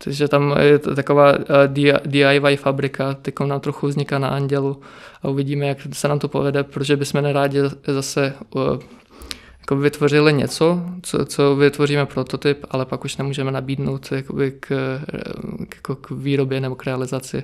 Takže 0.03 0.27
tam 0.27 0.55
je 0.59 0.79
taková 0.79 1.33
eh, 1.33 1.67
DIY 2.05 2.57
fabrika, 2.57 3.13
teď 3.13 3.35
nám 3.45 3.59
trochu 3.59 3.87
vzniká 3.87 4.19
na 4.19 4.27
Andělu 4.27 4.81
a 5.23 5.27
uvidíme, 5.27 5.67
jak 5.67 5.77
se 5.93 6.07
nám 6.07 6.19
to 6.19 6.27
povede, 6.27 6.63
protože 6.63 6.97
bychom 6.97 7.21
nerádi 7.21 7.59
zase 7.87 8.33
eh, 8.55 8.59
jako 9.59 9.75
vytvořili 9.75 10.33
něco, 10.33 10.81
co, 11.01 11.25
co 11.25 11.55
vytvoříme 11.55 12.05
prototyp, 12.05 12.65
ale 12.71 12.85
pak 12.85 13.05
už 13.05 13.17
nemůžeme 13.17 13.51
nabídnout 13.51 14.11
jakoby 14.11 14.51
k, 14.51 14.67
k, 15.69 15.75
jako 15.75 15.95
k 15.95 16.11
výrobě 16.11 16.61
nebo 16.61 16.75
k 16.75 16.85
realizaci, 16.85 17.43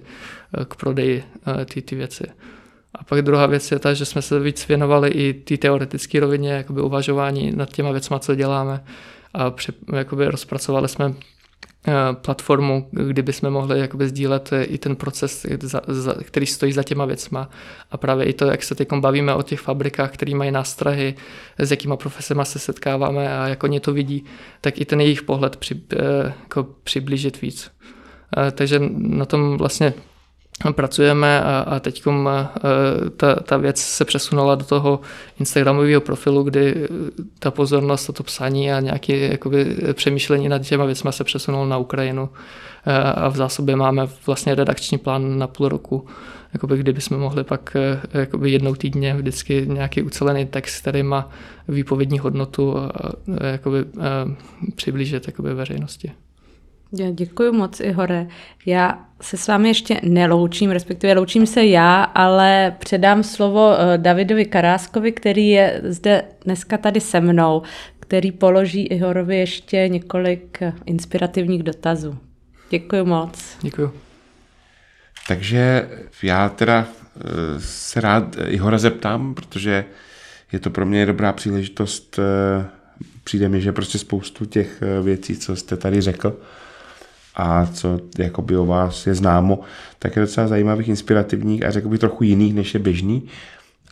eh, 0.60 0.66
k 0.66 0.76
prodeji 0.76 1.24
ty, 1.66 1.82
ty 1.82 1.96
věci. 1.96 2.24
A 2.96 3.04
pak 3.04 3.22
druhá 3.22 3.46
věc 3.46 3.72
je 3.72 3.80
ta, 3.80 3.94
že 3.94 4.06
jsme 4.06 4.22
se 4.22 4.40
víc 4.40 4.68
věnovali 4.68 5.10
i 5.10 5.34
té 5.34 5.58
teoretické 5.58 6.20
rovině, 6.20 6.52
jakoby 6.52 6.82
uvažování 6.82 7.52
nad 7.56 7.70
těma 7.70 7.92
věcma, 7.92 8.20
co 8.20 8.36
děláme 8.36 8.84
a 9.34 9.52
při, 9.52 9.72
jakoby 9.94 10.28
rozpracovali 10.28 10.88
jsme 10.88 11.14
Eh, 11.14 11.35
platformu, 12.14 12.90
kde 12.92 13.22
bychom 13.22 13.50
mohli 13.50 13.80
jakoby 13.80 14.08
sdílet 14.08 14.54
eh, 14.54 14.64
i 14.64 14.78
ten 14.78 14.96
proces, 14.96 15.46
který 16.24 16.46
stojí 16.46 16.72
za 16.72 16.84
těma 16.84 17.06
věcma. 17.06 17.50
A 17.92 17.98
právě 17.98 18.26
i 18.26 18.34
to, 18.34 18.46
jak 18.46 18.64
se 18.64 18.76
teď 18.76 18.88
bavíme 18.94 19.34
o 19.34 19.42
těch 19.42 19.60
fabrikách, 19.60 20.12
které 20.12 20.36
mají 20.36 20.52
nástrahy, 20.52 21.16
s 21.58 21.72
jakýma 21.72 21.98
profesema 21.98 22.46
se 22.46 22.60
setkáváme 22.60 23.38
a 23.38 23.48
jak 23.48 23.64
oni 23.64 23.80
to 23.80 23.94
vidí, 23.94 24.26
tak 24.62 24.82
i 24.82 24.86
ten 24.86 25.02
jejich 25.02 25.24
pohled 25.24 25.56
při, 25.56 25.82
eh, 25.94 26.34
jako 26.44 26.64
přiblížit 26.84 27.42
víc. 27.42 27.72
Takže 28.52 28.82
na 28.98 29.26
tom 29.26 29.58
vlastně 29.58 29.94
pracujeme 30.72 31.42
a, 31.42 31.60
a 31.60 31.80
teď 31.80 32.04
ta, 33.18 33.36
ta 33.36 33.58
věc 33.58 33.82
se 33.82 34.06
přesunula 34.06 34.56
do 34.56 34.66
toho 34.66 35.00
Instagramového 35.40 36.02
profilu, 36.02 36.44
kdy 36.44 36.70
e, 36.70 36.88
ta 37.40 37.52
pozornost 37.52 38.10
a 38.10 38.14
to 38.14 38.24
psaní 38.24 38.72
a 38.72 38.80
nějaké 38.80 39.18
jakoby, 39.18 39.78
přemýšlení 39.94 40.50
nad 40.50 40.60
těma 40.60 40.86
věcmi 40.86 41.14
se 41.14 41.24
přesunulo 41.24 41.66
na 41.66 41.78
Ukrajinu 41.78 42.30
a 43.16 43.30
v 43.30 43.36
zásobě 43.36 43.76
máme 43.76 44.08
vlastně 44.26 44.56
redakční 44.56 44.98
plán 44.98 45.40
na 45.40 45.48
půl 45.48 45.70
roku, 45.70 46.08
jakoby, 46.54 46.78
kdyby 46.78 47.02
jsme 47.02 47.18
mohli 47.18 47.44
pak 47.44 47.76
e, 47.76 48.02
jakoby 48.20 48.52
jednou 48.52 48.76
týdně 48.76 49.14
vždycky 49.14 49.66
nějaký 49.68 50.02
ucelený 50.02 50.46
text, 50.46 50.82
který 50.82 51.04
má 51.04 51.30
výpovědní 51.68 52.20
hodnotu 52.20 52.78
a, 52.78 52.92
a 53.42 53.46
jakoby, 53.46 53.80
a 53.80 53.86
přiblížit 54.76 55.28
jakoby 55.28 55.54
veřejnosti. 55.54 56.12
Já 57.00 57.12
děkuji 57.12 57.52
moc, 57.52 57.80
Ihore. 57.80 58.28
Já 58.66 59.06
se 59.22 59.38
s 59.38 59.48
vámi 59.48 59.70
ještě 59.70 60.00
neloučím, 60.04 60.72
respektive 60.72 61.14
loučím 61.14 61.46
se 61.46 61.66
já, 61.66 62.04
ale 62.04 62.76
předám 62.80 63.24
slovo 63.24 63.76
eh, 63.78 63.98
Davidovi 63.98 64.46
Karáskovi, 64.46 65.12
který 65.12 65.50
je 65.50 65.82
zde 65.84 66.24
dneska 66.46 66.78
tady 66.78 67.02
se 67.02 67.22
mnou, 67.22 67.62
který 68.00 68.32
položí 68.32 68.86
Ihorovi 68.86 69.38
ještě 69.38 69.88
několik 69.90 70.62
eh, 70.62 70.74
inspirativních 70.86 71.64
dotazů. 71.64 72.18
Děkuji 72.70 73.06
moc. 73.06 73.58
Děkuji. 73.62 73.92
Takže 75.28 75.90
já 76.24 76.50
teda 76.50 76.88
eh, 76.88 77.22
se 77.60 78.02
rád 78.02 78.36
Ihora 78.48 78.78
zeptám, 78.78 79.34
protože 79.34 79.86
je 80.52 80.60
to 80.60 80.70
pro 80.70 80.86
mě 80.86 81.06
dobrá 81.06 81.34
příležitost. 81.34 82.20
Přijde 83.24 83.50
mi, 83.50 83.62
že 83.62 83.72
prostě 83.72 83.98
spoustu 83.98 84.46
těch 84.46 84.84
věcí, 85.04 85.38
co 85.38 85.56
jste 85.56 85.78
tady 85.78 86.02
řekl, 86.02 86.38
a 87.36 87.66
co 87.66 88.00
jakoby 88.18 88.58
o 88.58 88.66
vás 88.66 89.08
je 89.08 89.16
známo, 89.16 89.60
tak 90.00 90.16
je 90.16 90.22
docela 90.22 90.48
zajímavých, 90.48 90.88
inspirativních 90.88 91.66
a 91.66 91.72
řekl 91.72 91.90
bych 91.90 92.00
trochu 92.00 92.24
jiných, 92.24 92.54
než 92.54 92.74
je 92.74 92.80
běžný. 92.80 93.28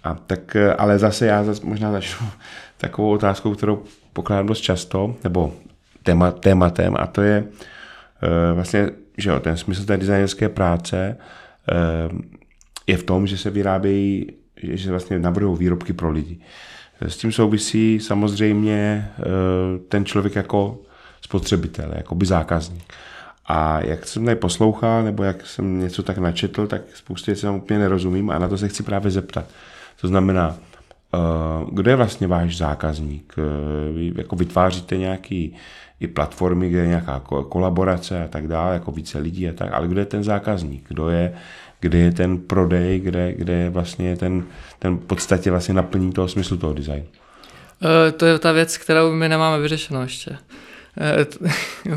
A 0.04 0.14
tak, 0.14 0.58
ale 0.78 1.00
zase 1.00 1.26
já 1.26 1.44
zase 1.44 1.66
možná 1.66 1.92
začnu 1.92 2.28
takovou 2.78 3.12
otázkou, 3.12 3.56
kterou 3.56 3.84
pokládám 4.14 4.48
dost 4.48 4.62
často, 4.62 5.16
nebo 5.24 5.54
téma, 6.04 6.32
tématem, 6.32 6.96
a 7.00 7.08
to 7.08 7.22
je 7.22 7.44
uh, 7.44 8.56
vlastně, 8.56 8.90
že 9.18 9.30
jo, 9.30 9.40
ten 9.40 9.58
smysl 9.58 9.86
té 9.86 9.98
designerské 9.98 10.50
práce 10.50 11.18
uh, 12.12 12.20
je 12.88 12.98
v 12.98 13.04
tom, 13.04 13.28
že 13.28 13.38
se 13.38 13.50
vyrábějí, 13.50 14.28
že 14.64 14.84
se 14.84 14.92
vlastně 14.92 15.20
navrhují 15.20 15.58
výrobky 15.58 15.94
pro 15.94 16.12
lidi. 16.12 16.40
S 17.02 17.18
tím 17.18 17.32
souvisí 17.32 18.00
samozřejmě 18.00 19.10
uh, 19.18 19.24
ten 19.90 20.06
člověk 20.06 20.36
jako 20.36 20.80
spotřebitel, 21.22 21.92
jako 21.96 22.16
by 22.16 22.26
zákazník. 22.26 22.94
A 23.46 23.80
jak 23.86 24.08
jsem 24.08 24.26
tady 24.26 24.36
poslouchal, 24.36 25.04
nebo 25.04 25.24
jak 25.24 25.46
jsem 25.46 25.80
něco 25.80 26.04
tak 26.04 26.18
načetl, 26.18 26.68
tak 26.68 26.82
spoustě 26.94 27.32
věcí 27.32 27.42
tam 27.42 27.56
úplně 27.56 27.80
nerozumím 27.80 28.30
a 28.30 28.40
na 28.40 28.48
to 28.48 28.58
se 28.58 28.68
chci 28.68 28.84
právě 28.84 29.12
zeptat. 29.12 29.46
To 30.02 30.08
znamená, 30.08 30.56
eh, 31.14 31.18
kdo 31.72 31.90
je 31.90 31.96
vlastně 31.96 32.28
váš 32.28 32.58
zákazník? 32.58 33.34
Eh, 33.38 33.94
vy 33.94 34.14
jako 34.16 34.36
vytváříte 34.36 34.98
nějaký 34.98 35.56
i 36.00 36.08
platformy, 36.08 36.70
kde 36.70 36.80
je 36.80 36.88
nějaká 36.88 37.20
kolaborace 37.50 38.24
a 38.24 38.28
tak 38.28 38.48
dále, 38.48 38.74
jako 38.74 38.92
více 38.92 39.20
lidí 39.20 39.50
a 39.50 39.54
tak, 39.54 39.74
ale 39.74 39.88
kdo 39.88 40.00
je 40.00 40.06
ten 40.06 40.24
zákazník? 40.24 40.86
Kdo 40.88 41.10
je, 41.10 41.34
kde 41.80 41.98
je 41.98 42.12
ten 42.12 42.38
prodej, 42.38 43.00
kde, 43.00 43.34
kde 43.34 43.54
je 43.54 43.70
vlastně 43.70 44.18
ten, 44.18 44.44
ten 44.80 44.98
podstatě 44.98 45.52
vlastně 45.52 45.74
naplní 45.74 46.12
toho 46.12 46.28
smyslu 46.28 46.58
toho 46.58 46.74
designu? 46.74 47.06
Uh, 47.84 48.12
to 48.18 48.26
je 48.26 48.40
ta 48.40 48.52
věc, 48.52 48.78
kterou 48.78 49.12
my 49.12 49.30
nemáme 49.30 49.62
vyřešenou 49.62 50.02
ještě. 50.02 50.38
Eh, 50.98 51.26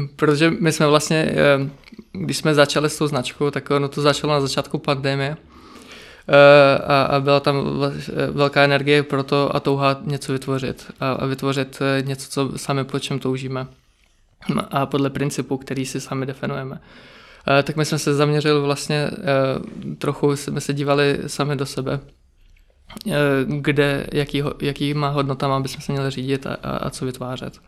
protože 0.17 0.51
my 0.51 0.73
jsme 0.73 0.87
vlastně, 0.87 1.17
eh, 1.17 1.71
když 2.13 2.37
jsme 2.37 2.55
začali 2.55 2.91
s 2.91 2.99
tou 2.99 3.07
značkou, 3.07 3.51
tak 3.51 3.71
ono 3.71 3.89
to 3.89 4.03
začalo 4.03 4.33
na 4.33 4.41
začátku 4.41 4.79
pandemie 4.79 5.37
eh, 6.29 6.79
a, 6.79 7.21
byla 7.21 7.41
tam 7.41 7.57
velká 8.31 8.63
energie 8.63 9.03
pro 9.03 9.23
to 9.23 9.57
a 9.57 9.61
touha 9.61 10.01
něco 10.03 10.33
vytvořit 10.33 10.93
a, 11.01 11.13
a 11.13 11.27
vytvořit 11.27 11.79
něco, 12.01 12.31
co 12.31 12.59
sami 12.59 12.85
po 12.85 12.99
čem 12.99 13.19
toužíme 13.19 13.67
a 14.71 14.87
podle 14.87 15.11
principu, 15.11 15.57
který 15.57 15.87
si 15.87 16.01
sami 16.01 16.27
definujeme. 16.27 16.81
Tak 17.63 17.77
my 17.77 17.85
jsme 17.85 17.99
se 17.99 18.15
zaměřili 18.15 18.61
vlastně, 18.61 19.11
trochu 19.99 20.37
jsme 20.37 20.61
se 20.61 20.75
dívali 20.75 21.19
sami 21.27 21.57
do 21.57 21.67
sebe, 21.67 22.01
kde, 23.47 24.07
jaký, 24.13 24.43
jaký 24.61 24.95
má 24.95 25.09
hodnota, 25.09 25.57
aby 25.57 25.69
jsme 25.69 25.83
se 25.83 25.93
měli 25.93 26.11
řídit 26.11 26.47
a, 26.47 26.55
a, 26.63 26.77
a 26.77 26.91
co 26.91 27.07
vytvářet. 27.07 27.61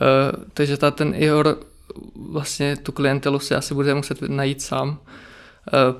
Uh, 0.00 0.44
takže 0.54 0.76
ta, 0.76 0.90
ten 0.90 1.14
Ihor 1.16 1.58
vlastně 2.30 2.76
tu 2.76 2.92
klientelu 2.92 3.38
si 3.38 3.54
asi 3.54 3.74
bude 3.74 3.94
muset 3.94 4.22
najít 4.22 4.62
sám, 4.62 4.88
uh, 4.88 4.98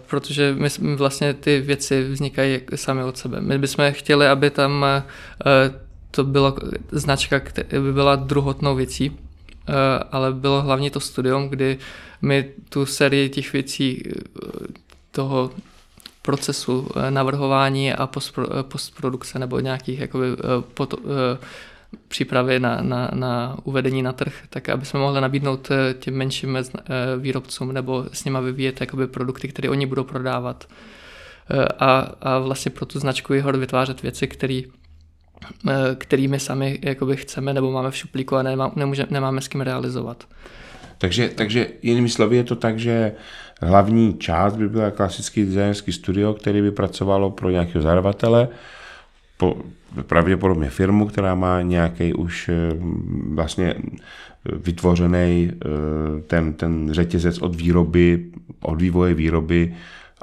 protože 0.06 0.56
my 0.58 0.96
vlastně 0.96 1.34
ty 1.34 1.60
věci 1.60 2.08
vznikají 2.08 2.60
sami 2.74 3.04
od 3.04 3.18
sebe. 3.18 3.40
My 3.40 3.58
bychom 3.58 3.92
chtěli, 3.92 4.26
aby 4.28 4.50
tam 4.50 4.84
uh, 4.84 5.74
to 6.10 6.24
byla 6.24 6.56
značka, 6.90 7.40
která 7.40 7.82
by 7.82 7.92
byla 7.92 8.16
druhotnou 8.16 8.74
věcí, 8.76 9.18
ale 10.12 10.32
bylo 10.32 10.62
hlavně 10.62 10.90
to 10.90 11.00
studium, 11.00 11.48
kdy 11.48 11.78
my 12.22 12.50
tu 12.68 12.86
sérii 12.86 13.28
těch 13.28 13.52
věcí 13.52 14.02
toho 15.10 15.50
procesu 16.22 16.88
navrhování 17.10 17.92
a 17.92 18.08
postprodukce 18.62 19.38
nebo 19.38 19.60
nějakých 19.60 20.00
jakoby, 20.00 20.26
pot, 20.74 20.94
přípravy 22.08 22.60
na, 22.60 22.82
na, 22.82 23.10
na 23.14 23.56
uvedení 23.64 24.02
na 24.02 24.12
trh, 24.12 24.34
tak 24.50 24.68
aby 24.68 24.86
jsme 24.86 25.00
mohli 25.00 25.20
nabídnout 25.20 25.68
eh, 25.70 25.94
těm 25.94 26.14
menším 26.14 26.56
eh, 26.56 26.62
výrobcům 27.18 27.72
nebo 27.72 28.04
s 28.12 28.24
nimi 28.24 28.38
vyvíjet 28.42 28.80
jakoby 28.80 29.06
produkty, 29.06 29.48
které 29.48 29.70
oni 29.70 29.86
budou 29.86 30.04
prodávat. 30.04 30.68
Eh, 31.50 31.64
a, 31.78 32.12
a 32.20 32.38
vlastně 32.38 32.70
pro 32.70 32.86
tu 32.86 32.98
značku 32.98 33.34
Ihor 33.34 33.56
vytvářet 33.56 34.02
věci, 34.02 34.28
které 34.28 34.60
kterými 35.94 36.40
sami 36.40 36.78
jakoby 36.82 37.16
chceme 37.16 37.54
nebo 37.54 37.72
máme 37.72 37.90
v 37.90 37.96
šuplíku 37.96 38.36
a 38.36 38.42
nemá, 38.42 38.72
nemůže, 38.76 39.06
nemáme 39.10 39.40
s 39.40 39.48
kým 39.48 39.60
realizovat. 39.60 40.24
Takže, 40.98 41.28
takže 41.28 41.68
jinými 41.82 42.08
slovy 42.08 42.36
je 42.36 42.44
to 42.44 42.56
tak, 42.56 42.78
že 42.78 43.12
hlavní 43.62 44.18
část 44.18 44.56
by 44.56 44.68
byla 44.68 44.90
klasický 44.90 45.44
designerský 45.44 45.92
studio, 45.92 46.34
který 46.34 46.62
by 46.62 46.70
pracovalo 46.70 47.30
pro 47.30 47.50
nějakého 47.50 47.82
zadavatele, 47.82 48.48
po, 49.36 49.56
pravděpodobně 50.02 50.70
firmu, 50.70 51.06
která 51.06 51.34
má 51.34 51.62
nějaký 51.62 52.14
už 52.14 52.48
eh, 52.48 52.54
vlastně 53.34 53.74
vytvořený 54.52 55.50
eh, 55.52 55.68
ten, 56.26 56.52
ten 56.52 56.88
řetězec 56.92 57.38
od 57.38 57.54
výroby, 57.54 58.24
od 58.60 58.80
vývoje 58.80 59.14
výroby 59.14 59.74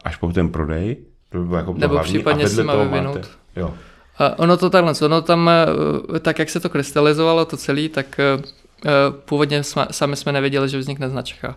až 0.03 0.15
po 0.15 0.32
ten 0.32 0.49
prodej. 0.49 0.97
To 1.30 1.43
by 1.43 1.56
jako 1.56 1.73
Nebo 1.77 1.93
hlavní. 1.93 2.13
případně 2.13 2.49
si 2.49 2.63
má 2.63 2.75
vyvinout. 2.75 3.15
Máte, 3.15 3.27
jo. 3.56 3.73
A 4.17 4.39
ono 4.39 4.58
to 4.58 4.69
takhle, 4.69 4.93
ono 5.06 5.21
tam, 5.21 5.49
eh, 5.49 6.19
tak 6.19 6.39
jak 6.39 6.49
se 6.49 6.60
to 6.60 6.69
krystalizovalo, 6.69 7.45
to 7.45 7.58
celé, 7.58 7.89
tak 7.89 8.19
původně 9.25 9.63
jsme, 9.63 9.88
sami 9.91 10.15
jsme 10.15 10.32
nevěděli, 10.32 10.69
že 10.69 10.77
vznikne 10.77 11.10
značka. 11.10 11.56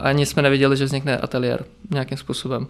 Ani 0.00 0.26
jsme 0.26 0.42
nevěděli, 0.42 0.76
že 0.76 0.84
vznikne 0.84 1.18
ateliér 1.18 1.64
nějakým 1.90 2.18
způsobem. 2.18 2.66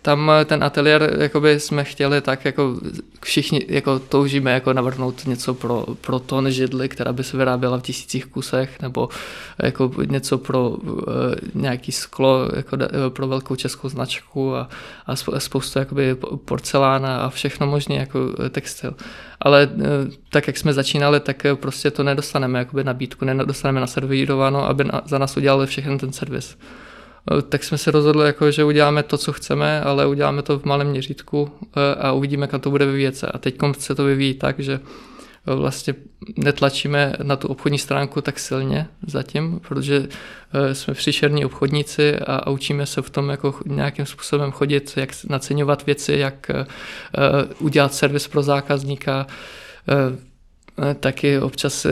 Eh, 0.00 0.02
tam 0.02 0.30
ten 0.44 0.64
ateliér 0.64 1.16
jakoby 1.20 1.60
jsme 1.60 1.84
chtěli 1.84 2.20
tak 2.20 2.44
jako 2.44 2.80
všichni 3.24 3.60
jako 3.68 3.98
toužíme 3.98 4.52
jako 4.52 4.72
navrhnout 4.72 5.26
něco 5.26 5.54
pro, 5.54 5.84
pro 6.00 6.18
ton 6.18 6.50
židly, 6.50 6.88
která 6.88 7.12
by 7.12 7.24
se 7.24 7.36
vyráběla 7.36 7.78
v 7.78 7.82
tisících 7.82 8.26
kusech, 8.26 8.80
nebo 8.80 9.08
jako 9.62 9.90
něco 10.06 10.38
pro 10.38 10.68
uh, 10.68 11.04
nějaký 11.54 11.92
sklo, 11.92 12.48
jako 12.56 12.76
uh, 12.76 12.82
pro 13.08 13.28
velkou 13.28 13.56
českou 13.56 13.88
značku 13.88 14.56
a, 14.56 14.68
a 15.06 15.16
spoustu 15.38 15.78
jakoby 15.78 16.16
porcelána 16.44 17.20
a 17.20 17.28
všechno 17.28 17.66
možné 17.66 17.94
jako 17.94 18.18
textil. 18.50 18.94
Ale 19.40 19.66
uh, 19.66 19.82
tak, 20.30 20.46
jak 20.46 20.56
jsme 20.56 20.72
začínali, 20.72 21.20
tak 21.20 21.46
prostě 21.54 21.90
to 21.90 22.02
nedostaneme 22.02 22.58
jakoby 22.58 22.84
nabídku, 22.84 23.24
nedostaneme 23.24 23.80
naservírováno, 23.80 24.68
aby 24.68 24.84
na, 24.84 25.02
za 25.04 25.18
nás 25.18 25.36
udělali 25.36 25.66
všechny 25.66 25.98
ten 25.98 26.12
servis. 26.12 26.56
Eh, 27.38 27.42
tak 27.42 27.64
jsme 27.64 27.78
se 27.78 27.90
rozhodli, 27.90 28.26
jako, 28.26 28.50
že 28.50 28.64
uděláme 28.64 29.02
to, 29.02 29.18
co 29.18 29.32
chceme, 29.32 29.80
ale 29.80 30.06
uděláme 30.06 30.42
to 30.42 30.58
v 30.58 30.64
malém 30.64 30.86
měřítku 30.86 31.50
eh, 31.62 31.94
a 31.94 32.12
uvidíme, 32.12 32.46
kam 32.46 32.60
to 32.60 32.70
bude 32.70 32.86
vyvíjet 32.86 33.16
se. 33.16 33.26
A 33.26 33.38
teď 33.38 33.58
se 33.78 33.94
to 33.94 34.04
vyvíjí 34.04 34.34
tak, 34.34 34.60
že 34.60 34.80
eh, 35.46 35.54
vlastně 35.54 35.94
netlačíme 36.36 37.12
na 37.22 37.36
tu 37.36 37.48
obchodní 37.48 37.78
stránku 37.78 38.20
tak 38.20 38.38
silně 38.38 38.88
zatím, 39.06 39.60
protože 39.68 40.08
jsme 40.72 40.94
příšerní 40.94 41.44
obchodníci 41.44 42.18
a, 42.18 42.50
učíme 42.50 42.86
se 42.86 43.02
v 43.02 43.10
tom 43.10 43.28
jako 43.28 43.54
nějakým 43.66 44.06
způsobem 44.06 44.50
chodit, 44.50 44.92
jak 44.96 45.10
naceňovat 45.28 45.86
věci, 45.86 46.12
jak 46.12 46.50
udělat 47.58 47.94
servis 47.94 48.28
pro 48.28 48.42
zákazníka, 48.42 49.26
taky 51.00 51.38
občas 51.38 51.86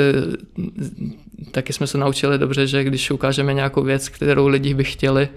taky 1.50 1.72
jsme 1.72 1.86
se 1.86 1.98
naučili 1.98 2.38
dobře, 2.38 2.66
že 2.66 2.84
když 2.84 3.10
ukážeme 3.10 3.54
nějakou 3.54 3.82
věc, 3.82 4.08
kterou 4.08 4.46
lidi 4.46 4.74
by 4.74 4.84
chtěli 4.84 5.28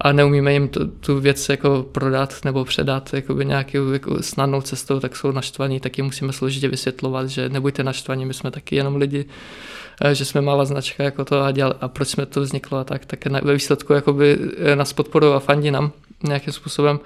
a 0.00 0.12
neumíme 0.12 0.52
jim 0.52 0.68
tu, 0.68 0.86
tu 0.86 1.20
věc 1.20 1.48
jako 1.48 1.86
prodat 1.92 2.34
nebo 2.44 2.64
předat 2.64 3.14
jakoby 3.14 3.44
nějakou 3.44 3.92
jako 3.92 4.22
snadnou 4.22 4.60
cestou, 4.60 5.00
tak 5.00 5.16
jsou 5.16 5.32
naštvaní, 5.32 5.80
taky 5.80 6.02
musíme 6.02 6.32
složitě 6.32 6.68
vysvětlovat, 6.68 7.28
že 7.28 7.48
nebuďte 7.48 7.84
naštvaní, 7.84 8.26
my 8.26 8.34
jsme 8.34 8.50
taky 8.50 8.76
jenom 8.76 8.96
lidi, 8.96 9.24
eh, 10.04 10.14
že 10.14 10.24
jsme 10.24 10.40
malá 10.40 10.64
značka 10.64 11.04
jako 11.04 11.24
to 11.24 11.42
a, 11.42 11.50
dělali, 11.50 11.74
a 11.80 11.88
proč 11.88 12.08
jsme 12.08 12.26
to 12.26 12.40
vzniklo 12.40 12.78
a 12.78 12.84
tak, 12.84 13.04
tak 13.04 13.42
ve 13.42 13.54
výsledku 13.54 13.92
jakoby 13.92 14.38
eh, 14.56 14.76
nás 14.76 14.92
podporují 14.92 15.34
a 15.34 15.38
fandí 15.38 15.70
nám 15.70 15.92
nějakým 16.22 16.52
způsobem, 16.52 17.00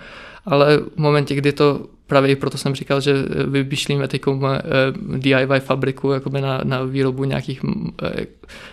ale 0.46 0.76
v 0.78 0.96
momentě, 0.96 1.35
kdy 1.35 1.52
to 1.52 1.87
právě 2.07 2.31
i 2.31 2.37
proto 2.37 2.59
jsem 2.59 2.75
říkal, 2.75 3.01
že 3.01 3.14
vymýšlíme 3.47 4.09
teď 4.09 4.23
eh, 4.27 4.62
DIY 5.19 5.61
fabriku 5.61 6.12
jakoby 6.12 6.40
na, 6.40 6.61
na 6.64 6.83
výrobu 6.83 7.25
nějakých 7.25 7.61
eh, 8.03 8.27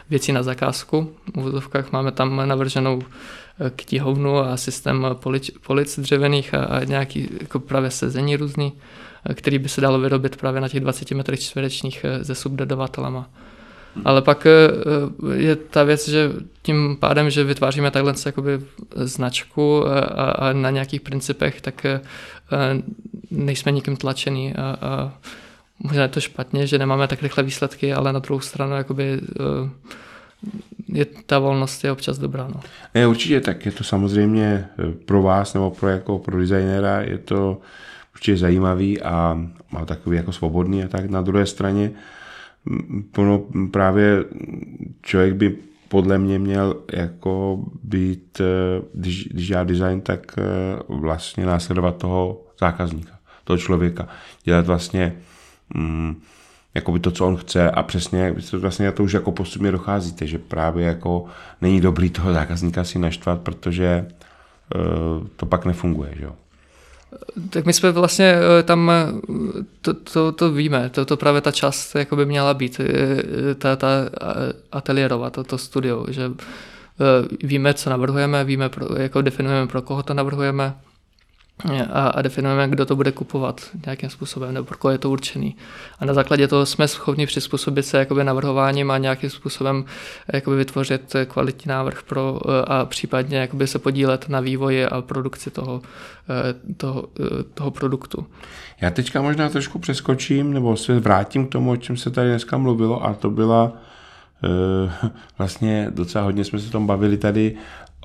věcí 0.09 0.31
na 0.31 0.43
zakázku. 0.43 1.09
V 1.35 1.41
vozovkách 1.41 1.91
máme 1.91 2.11
tam 2.11 2.47
navrženou 2.47 3.01
eh, 3.01 3.71
knihovnu 3.75 4.37
a 4.37 4.57
systém 4.57 5.07
polic, 5.13 5.51
polic 5.65 5.99
dřevěných 5.99 6.53
a, 6.53 6.63
a 6.63 6.83
nějaký 6.83 7.29
jako 7.41 7.59
právě 7.59 7.91
sezení 7.91 8.35
různý, 8.35 8.73
který 9.33 9.59
by 9.59 9.69
se 9.69 9.81
dalo 9.81 9.99
vyrobit 9.99 10.37
právě 10.37 10.61
na 10.61 10.69
těch 10.69 10.79
20 10.79 11.11
metrech 11.11 11.39
čtverečních 11.39 12.05
se 12.23 12.35
subdodavatelama. 12.35 13.29
Ale 14.05 14.21
pak 14.21 14.47
je 15.35 15.55
ta 15.55 15.83
věc, 15.83 16.07
že 16.07 16.31
tím 16.61 16.97
pádem, 16.99 17.29
že 17.29 17.43
vytváříme 17.43 17.91
takhle 17.91 18.13
jakoby 18.25 18.59
značku 18.95 19.87
a, 19.87 19.99
a 20.31 20.53
na 20.53 20.69
nějakých 20.69 21.01
principech, 21.01 21.61
tak 21.61 21.85
nejsme 23.33 23.71
nikým 23.71 23.97
tlačený 23.97 24.53
a, 24.55 24.77
a 24.81 25.11
možná 25.79 26.01
je 26.03 26.09
to 26.09 26.21
špatně, 26.21 26.67
že 26.67 26.77
nemáme 26.77 27.07
tak 27.07 27.21
rychle 27.21 27.43
výsledky, 27.43 27.93
ale 27.93 28.13
na 28.13 28.19
druhou 28.19 28.39
stranu 28.39 28.75
jakoby 28.75 29.19
eh, 29.21 29.69
je, 30.87 31.05
ta 31.25 31.39
volnost 31.39 31.83
je 31.83 31.91
občas 31.91 32.17
dobrá. 32.17 32.47
No. 32.47 32.59
Ne, 32.95 33.07
určitě, 33.07 33.41
tak 33.41 33.65
je 33.65 33.71
to 33.71 33.83
samozřejmě 33.83 34.65
eh, 34.79 34.91
pro 35.05 35.21
vás 35.21 35.53
nebo 35.53 35.71
pro, 35.71 35.89
jako 35.89 36.19
pro 36.19 36.39
designéra 36.39 37.01
je 37.01 37.17
to 37.17 37.61
určitě 38.15 38.37
zajímavý 38.37 39.01
a 39.01 39.41
má 39.71 39.85
takový 39.85 40.17
jako 40.17 40.31
svobodný 40.31 40.83
a 40.83 40.87
tak. 40.87 41.09
Na 41.09 41.21
druhé 41.21 41.45
straně 41.45 41.91
no, 43.17 43.43
právě 43.71 44.23
člověk 45.01 45.33
by 45.33 45.57
podle 45.87 46.17
mě 46.17 46.39
měl 46.39 46.75
jako 46.93 47.63
být, 47.83 48.41
eh, 48.41 48.81
když, 48.93 49.27
když 49.27 49.49
já 49.49 49.63
design, 49.63 50.01
tak 50.01 50.35
vlastně 50.87 51.45
následovat 51.45 51.97
toho 51.97 52.41
zákazníka 52.59 53.22
toho 53.43 53.57
člověka. 53.57 54.07
Dělat 54.43 54.65
vlastně 54.65 55.15
mm, 55.73 56.21
jakoby 56.75 56.99
to, 56.99 57.11
co 57.11 57.27
on 57.27 57.37
chce 57.37 57.71
a 57.71 57.83
přesně 57.83 58.35
vlastně 58.53 58.91
to 58.91 59.03
už 59.03 59.13
jako 59.13 59.31
postupně 59.31 59.71
docházíte, 59.71 60.27
že 60.27 60.39
právě 60.39 60.85
jako 60.85 61.25
není 61.61 61.81
dobrý 61.81 62.09
toho 62.09 62.33
zákazníka 62.33 62.83
si 62.83 62.99
naštvat, 62.99 63.41
protože 63.41 64.05
uh, 64.75 65.27
to 65.35 65.45
pak 65.45 65.65
nefunguje, 65.65 66.13
že 66.15 66.23
jo. 66.23 66.35
Tak 67.49 67.65
my 67.65 67.73
jsme 67.73 67.91
vlastně 67.91 68.35
eh, 68.59 68.63
tam, 68.63 68.91
eh, 68.91 69.05
to, 69.81 69.93
to, 69.93 70.31
to 70.31 70.51
víme, 70.51 70.89
to, 70.89 71.05
to 71.05 71.17
právě 71.17 71.41
ta 71.41 71.51
část 71.51 71.95
jako 71.95 72.15
by 72.15 72.25
měla 72.25 72.53
být, 72.53 72.81
ta, 73.57 73.75
ta 73.75 73.87
ateliérová, 74.71 75.29
to, 75.29 75.43
to 75.43 75.57
studio, 75.57 76.05
že 76.09 76.31
víme, 77.43 77.73
co 77.73 77.89
navrhujeme, 77.89 78.43
víme, 78.43 78.69
jako 78.97 79.21
definujeme, 79.21 79.67
pro 79.67 79.81
koho 79.81 80.03
to 80.03 80.13
navrhujeme, 80.13 80.73
a, 81.91 82.07
a 82.07 82.21
definujeme, 82.21 82.67
kdo 82.67 82.85
to 82.85 82.95
bude 82.95 83.11
kupovat 83.11 83.61
nějakým 83.85 84.09
způsobem, 84.09 84.53
nebo 84.53 84.65
pro 84.65 84.77
koho 84.77 84.91
je 84.91 84.97
to 84.97 85.09
určený. 85.09 85.55
A 85.99 86.05
na 86.05 86.13
základě 86.13 86.47
toho 86.47 86.65
jsme 86.65 86.87
schopni 86.87 87.25
přizpůsobit 87.25 87.85
se 87.85 87.97
jakoby 87.97 88.23
navrhováním 88.23 88.91
a 88.91 88.97
nějakým 88.97 89.29
způsobem 89.29 89.85
jakoby 90.33 90.57
vytvořit 90.57 91.15
kvalitní 91.27 91.69
návrh 91.69 92.03
pro, 92.03 92.39
a 92.67 92.85
případně 92.85 93.37
jakoby 93.37 93.67
se 93.67 93.79
podílet 93.79 94.29
na 94.29 94.39
vývoji 94.39 94.85
a 94.85 95.01
produkci 95.01 95.51
toho, 95.51 95.81
toho, 96.77 97.07
toho 97.53 97.71
produktu. 97.71 98.25
Já 98.81 98.89
teďka 98.89 99.21
možná 99.21 99.49
trošku 99.49 99.79
přeskočím, 99.79 100.53
nebo 100.53 100.77
se 100.77 100.99
vrátím 100.99 101.47
k 101.47 101.51
tomu, 101.51 101.71
o 101.71 101.77
čem 101.77 101.97
se 101.97 102.11
tady 102.11 102.29
dneska 102.29 102.57
mluvilo, 102.57 103.05
a 103.05 103.13
to 103.13 103.29
byla 103.29 103.71
vlastně 105.37 105.87
docela 105.89 106.23
hodně 106.23 106.43
jsme 106.43 106.59
se 106.59 106.71
tom 106.71 106.87
bavili 106.87 107.17
tady 107.17 107.55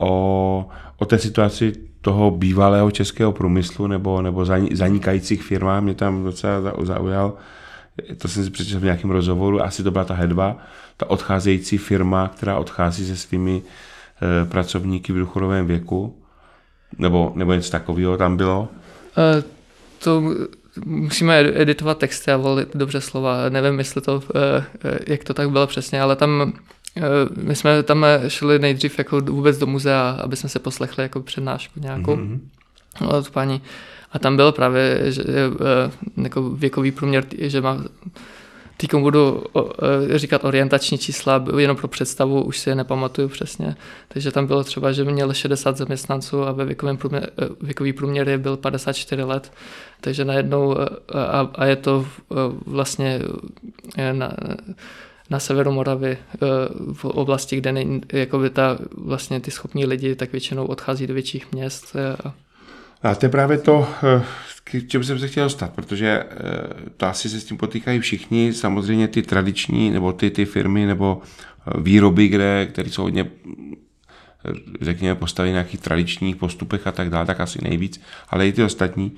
o, 0.00 0.68
o 0.98 1.04
té 1.04 1.18
situaci 1.18 1.72
toho 2.00 2.30
bývalého 2.30 2.90
českého 2.90 3.32
průmyslu 3.32 3.86
nebo, 3.86 4.22
nebo 4.22 4.44
zanikajících 4.72 5.42
firmách 5.42 5.82
mě 5.82 5.94
tam 5.94 6.24
docela 6.24 6.72
zaujal. 6.82 7.32
To 8.18 8.28
jsem 8.28 8.44
si 8.44 8.50
přečetl 8.50 8.80
v 8.80 8.84
nějakém 8.84 9.10
rozhovoru, 9.10 9.62
asi 9.62 9.82
to 9.82 9.90
byla 9.90 10.04
ta 10.04 10.14
Hedva, 10.14 10.56
ta 10.96 11.10
odcházející 11.10 11.78
firma, 11.78 12.30
která 12.36 12.58
odchází 12.58 13.06
se 13.06 13.16
svými 13.16 13.62
e, 13.62 14.44
pracovníky 14.44 15.12
v 15.12 15.18
důchodovém 15.18 15.66
věku, 15.66 16.22
nebo, 16.98 17.32
nebo 17.34 17.54
něco 17.54 17.70
takového 17.70 18.16
tam 18.16 18.36
bylo. 18.36 18.68
E, 19.18 19.42
to 20.04 20.22
musíme 20.84 21.38
editovat 21.40 21.98
texty 21.98 22.32
a 22.32 22.36
volit 22.36 22.76
dobře 22.76 23.00
slova. 23.00 23.48
Nevím, 23.48 23.78
jestli 23.78 24.00
to, 24.00 24.22
e, 24.34 24.64
jak 25.06 25.24
to 25.24 25.34
tak 25.34 25.50
bylo 25.50 25.66
přesně, 25.66 26.00
ale 26.02 26.16
tam 26.16 26.52
Eh, 26.52 26.77
my 27.42 27.56
jsme 27.56 27.82
tam 27.82 28.06
šli 28.28 28.58
nejdřív 28.58 28.98
jako 28.98 29.20
vůbec 29.20 29.58
do 29.58 29.66
muzea, 29.66 30.18
aby 30.22 30.36
jsme 30.36 30.48
se 30.48 30.58
poslechli 30.58 31.02
jako 31.02 31.20
přednášku 31.20 31.80
nějakou 31.80 32.16
mm-hmm. 32.16 32.38
od 33.08 33.30
paní. 33.30 33.62
A 34.12 34.18
tam 34.18 34.36
bylo 34.36 34.52
právě 34.52 35.12
že, 35.12 35.22
eh, 35.26 36.22
jako 36.22 36.50
věkový 36.50 36.90
průměr, 36.92 37.24
že 37.38 37.60
má 37.60 37.84
Teď 38.80 38.94
budu 38.94 39.44
eh, 39.56 40.18
říkat 40.18 40.44
orientační 40.44 40.98
čísla, 40.98 41.44
jenom 41.58 41.76
pro 41.76 41.88
představu, 41.88 42.42
už 42.42 42.58
si 42.58 42.70
je 42.70 42.74
nepamatuju 42.74 43.28
přesně. 43.28 43.76
Takže 44.08 44.32
tam 44.32 44.46
bylo 44.46 44.64
třeba, 44.64 44.92
že 44.92 45.04
měl 45.04 45.32
60 45.32 45.76
zaměstnanců 45.76 46.42
a 46.42 46.52
ve 46.52 46.64
věkovém 46.64 46.96
průměr, 46.96 47.30
věkový 47.60 47.92
průměr 47.92 48.28
je 48.28 48.38
byl 48.38 48.56
54 48.56 49.22
let. 49.22 49.52
Takže 50.00 50.24
najednou, 50.24 50.76
a, 51.14 51.50
a 51.54 51.64
je 51.64 51.76
to 51.76 52.06
vlastně 52.66 53.20
na, 54.12 54.32
na 55.30 55.38
severu 55.38 55.72
Moravy 55.72 56.10
eh, 56.10 56.38
v 56.92 57.04
oblasti, 57.04 57.56
kde 57.56 57.72
není, 57.72 58.00
jakoby 58.12 58.50
ta, 58.50 58.78
vlastně 58.96 59.40
ty 59.40 59.50
schopní 59.50 59.86
lidi 59.86 60.14
tak 60.14 60.32
většinou 60.32 60.66
odchází 60.66 61.06
do 61.06 61.14
větších 61.14 61.52
měst. 61.52 61.96
Eh, 61.96 62.30
a 63.02 63.14
to 63.14 63.26
je 63.26 63.30
právě 63.30 63.58
to, 63.58 63.88
eh, 64.02 64.22
k 64.64 64.88
čemu 64.88 65.04
jsem 65.04 65.18
se 65.18 65.28
chtěl 65.28 65.44
dostat, 65.44 65.72
protože 65.72 66.24
to 66.96 67.06
asi 67.06 67.28
se 67.28 67.40
s 67.40 67.44
tím 67.44 67.56
potýkají 67.56 68.00
všichni, 68.00 68.52
samozřejmě 68.52 69.08
ty 69.08 69.22
tradiční, 69.22 69.90
nebo 69.90 70.12
ty, 70.12 70.30
ty 70.30 70.44
firmy, 70.44 70.86
nebo 70.86 71.22
výroby, 71.78 72.28
kde, 72.28 72.66
které 72.72 72.90
jsou 72.90 73.02
hodně 73.02 73.30
řekněme, 74.80 75.14
postaveny 75.14 75.52
na 75.52 75.54
nějakých 75.54 75.80
tradičních 75.80 76.36
postupech 76.36 76.86
a 76.86 76.92
tak 76.92 77.10
dále, 77.10 77.26
tak 77.26 77.40
asi 77.40 77.58
nejvíc, 77.62 78.00
ale 78.28 78.48
i 78.48 78.52
ty 78.52 78.62
ostatní, 78.62 79.12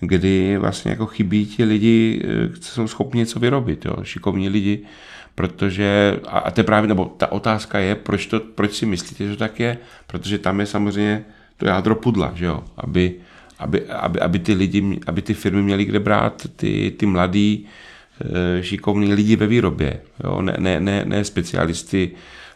kdy 0.00 0.58
vlastně 0.58 0.90
jako 0.90 1.06
chybí 1.06 1.46
ti 1.46 1.64
lidi, 1.64 2.22
kteří 2.48 2.66
jsou 2.66 2.88
schopni 2.88 3.18
něco 3.18 3.40
vyrobit, 3.40 3.84
jo? 3.84 3.96
šikovní 4.02 4.48
lidi, 4.48 4.86
protože, 5.34 6.20
a 6.28 6.50
to 6.50 6.60
je 6.60 6.64
právě, 6.64 6.88
nebo 6.88 7.04
ta 7.04 7.32
otázka 7.32 7.78
je, 7.78 7.94
proč, 7.94 8.26
to, 8.26 8.40
proč 8.40 8.72
si 8.72 8.86
myslíte, 8.86 9.24
že 9.24 9.30
to 9.30 9.36
tak 9.36 9.60
je, 9.60 9.78
protože 10.06 10.38
tam 10.38 10.60
je 10.60 10.66
samozřejmě 10.66 11.24
to 11.56 11.66
jádro 11.66 11.94
pudla, 11.94 12.32
že 12.34 12.44
jo, 12.44 12.64
aby, 12.76 13.14
aby, 13.58 13.86
aby, 13.86 14.20
aby 14.20 14.38
ty 14.38 14.54
lidi, 14.54 15.00
aby 15.06 15.22
ty 15.22 15.34
firmy 15.34 15.62
měly 15.62 15.84
kde 15.84 16.00
brát 16.00 16.46
ty, 16.56 16.92
ty 16.96 17.06
mladý, 17.06 17.66
eh, 18.20 18.62
šikovní 18.62 19.14
lidi 19.14 19.36
ve 19.36 19.46
výrobě, 19.46 20.00
jo, 20.24 20.42
ne, 20.42 20.56
ne, 20.58 20.80
ne, 20.80 21.04
ne 21.04 21.24
specialisty 21.24 22.10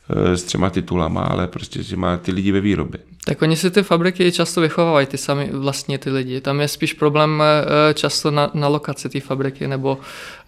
s 0.09 0.43
třema 0.43 0.71
titulama, 0.71 1.23
ale 1.23 1.47
prostě 1.47 1.83
že 1.83 1.97
má 1.97 2.17
ty 2.17 2.33
lidi 2.33 2.53
ve 2.53 2.61
výrobě. 2.61 3.01
Tak 3.25 3.43
oni 3.43 3.57
si 3.57 3.71
ty 3.71 3.83
fabriky 3.83 4.33
často 4.33 4.61
vychovávají, 4.61 5.07
ty 5.07 5.19
sami 5.19 5.51
vlastně 5.53 5.99
ty 5.99 6.11
lidi. 6.11 6.41
Tam 6.41 6.61
je 6.61 6.69
spíš 6.69 6.93
problém 6.93 7.43
eh, 7.43 7.95
často 7.95 8.31
na, 8.31 8.51
na 8.55 8.69
lokaci 8.69 9.09
té 9.09 9.21
fabriky, 9.21 9.69
nebo 9.69 9.99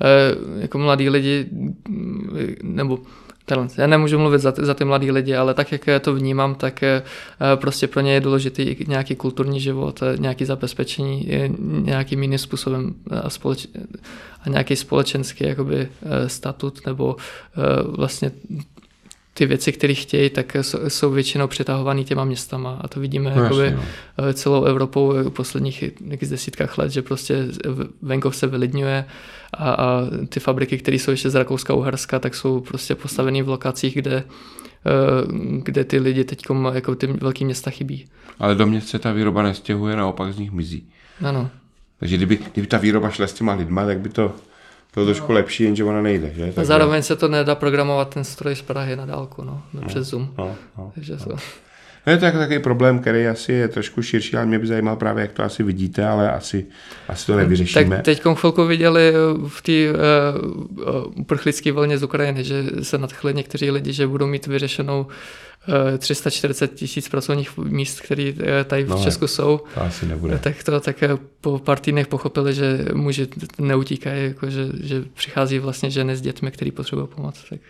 eh, 0.01 0.61
jako 0.61 0.79
mladí 0.79 1.09
lidi, 1.11 1.47
mm, 1.89 2.57
nebo 2.63 2.99
Tenhle. 3.49 3.69
Já 3.79 3.87
nemůžu 3.87 4.19
mluvit 4.19 4.39
za 4.39 4.53
ty, 4.53 4.65
za 4.65 4.75
ty 4.75 4.85
mladý 4.85 5.11
lidi, 5.11 5.35
ale 5.35 5.55
tak, 5.55 5.73
jak 5.73 5.89
to 6.01 6.15
vnímám, 6.15 6.55
tak 6.55 6.83
eh, 6.83 7.03
prostě 7.55 7.87
pro 7.87 8.01
ně 8.01 8.13
je 8.13 8.21
důležitý 8.21 8.77
nějaký 8.89 9.17
kulturní 9.17 9.61
život, 9.61 10.01
nějaký 10.19 10.45
zabezpečení 10.45 11.29
nějakým 11.83 12.23
jiným 12.23 12.39
způsobem 12.39 12.95
a, 13.23 13.31
společ, 13.31 13.67
a 14.43 14.49
nějaký 14.49 14.77
společenský 14.77 15.45
jakoby, 15.45 15.89
statut 16.27 16.87
nebo 16.87 17.17
vlastně 17.97 18.31
ty 19.37 19.47
věci, 19.47 19.73
které 19.73 19.95
chtějí, 19.95 20.31
tak 20.31 20.57
jsou 20.89 21.11
většinou 21.11 21.47
přetahované 21.47 22.05
těma 22.05 22.25
městama 22.25 22.79
a 22.81 22.89
to 22.89 23.01
vidíme 23.01 23.33
no, 23.37 23.43
jakoby 23.43 23.65
jasně, 23.65 23.79
no. 24.19 24.33
celou 24.33 24.65
Evropou 24.65 25.13
v 25.13 25.31
posledních 25.31 25.85
z 26.21 26.31
desítkách 26.31 26.79
let, 26.79 26.91
že 26.91 27.03
prostě 27.03 27.47
venkov 28.03 28.37
se 28.37 28.47
vylidňuje 28.47 29.05
a, 29.55 29.71
a 29.71 30.03
ty 30.29 30.41
fabriky, 30.41 30.79
které 30.79 30.97
jsou 30.97 31.11
ještě 31.11 31.31
z 31.31 31.35
Rakouska, 31.35 31.75
Uherska, 31.75 32.19
tak 32.19 32.35
jsou 32.35 32.61
prostě 32.61 32.95
postavené 32.95 33.43
v 33.43 33.49
lokacích, 33.49 33.95
kde 33.95 34.17
eh, 34.17 35.27
kde 35.63 35.85
ty 35.85 35.99
lidi 35.99 36.25
teď 36.25 36.43
jako 36.73 36.95
ty 36.95 37.07
velké 37.07 37.45
města 37.45 37.71
chybí. 37.71 38.05
Ale 38.39 38.55
do 38.55 38.67
měst 38.67 38.89
se 38.89 38.99
ta 38.99 39.13
výroba 39.13 39.43
nestěhuje, 39.43 39.97
naopak 39.97 40.33
z 40.33 40.39
nich 40.39 40.53
mizí. 40.53 40.89
Ano. 41.25 41.51
Takže 42.01 42.17
kdyby, 42.17 42.39
kdyby 42.53 42.67
ta 42.67 42.79
výroba 42.79 43.11
šla 43.11 43.27
s 43.27 43.33
těma 43.33 43.55
lidma, 43.55 43.87
tak 43.87 44.01
by 44.01 44.09
to 44.09 44.33
to 44.97 45.01
je 45.01 45.07
trošku 45.07 45.33
lepší, 45.33 45.65
jenže 45.65 45.85
ona 45.85 46.03
nejde. 46.03 46.33
Že? 46.37 46.53
Tak 46.53 46.65
zároveň 46.65 47.03
se 47.03 47.17
to 47.17 47.29
nedá 47.29 47.55
programovat 47.55 48.15
ten 48.15 48.25
stroj 48.25 48.57
z 48.57 48.63
Prahy 48.63 48.97
na 48.97 49.07
dálku, 49.07 49.45
no, 49.45 49.63
no 49.75 49.83
přes 49.87 50.09
Zoom. 50.09 50.29
No, 50.39 50.57
no, 50.79 50.93
Takže 50.95 51.13
no. 51.13 51.25
To... 51.25 51.37
No 52.07 52.13
je 52.13 52.19
to 52.19 52.25
jako 52.25 52.39
takový 52.39 52.59
problém, 52.59 52.99
který 52.99 53.27
asi 53.27 53.53
je 53.53 53.69
trošku 53.69 54.03
širší, 54.03 54.37
ale 54.37 54.47
mě 54.47 54.59
by 54.59 54.67
zajímal 54.67 54.97
právě, 54.97 55.23
jak 55.23 55.33
to 55.33 55.43
asi 55.43 55.63
vidíte, 55.63 56.07
ale 56.07 56.33
asi, 56.33 56.67
asi 57.09 57.27
to 57.27 57.37
nevyřešíme. 57.37 57.97
Tak 57.97 58.05
teď 58.05 58.23
chvilku 58.35 58.67
viděli 58.67 59.13
v 59.49 59.63
té 59.63 59.73
uh, 59.73 61.13
uprchlické 61.15 61.73
vlně 61.73 61.99
z 61.99 62.03
Ukrajiny, 62.03 62.45
že 62.45 62.65
se 62.83 62.99
nadchli 62.99 63.35
někteří 63.35 63.71
lidi, 63.71 63.93
že 63.93 64.07
budou 64.07 64.27
mít 64.27 64.47
vyřešenou 64.47 65.01
uh, 65.01 65.13
340 65.99 66.75
tisíc 66.75 67.09
pracovních 67.09 67.57
míst, 67.57 68.01
které 68.01 68.33
eh, 68.41 68.65
tady 68.65 68.85
v 68.85 68.89
no, 68.89 69.05
Česku 69.05 69.27
jsou. 69.27 69.61
To 69.75 69.83
asi 69.83 70.07
nebude. 70.07 70.39
Tak 70.39 70.63
to 70.63 70.81
tak 70.81 71.03
eh, 71.03 71.09
po 71.41 71.59
pár 71.59 71.79
týdnech 71.79 72.07
pochopili, 72.07 72.55
že 72.55 72.85
muži 72.95 73.29
neutíkají, 73.59 74.25
jako 74.25 74.51
že, 74.51 74.69
že 74.83 75.05
přichází 75.15 75.59
vlastně 75.59 75.91
ženy 75.91 76.17
s 76.17 76.21
dětmi, 76.21 76.51
který 76.51 76.71
potřebují 76.71 77.09
pomoc. 77.09 77.45
Tak. 77.51 77.61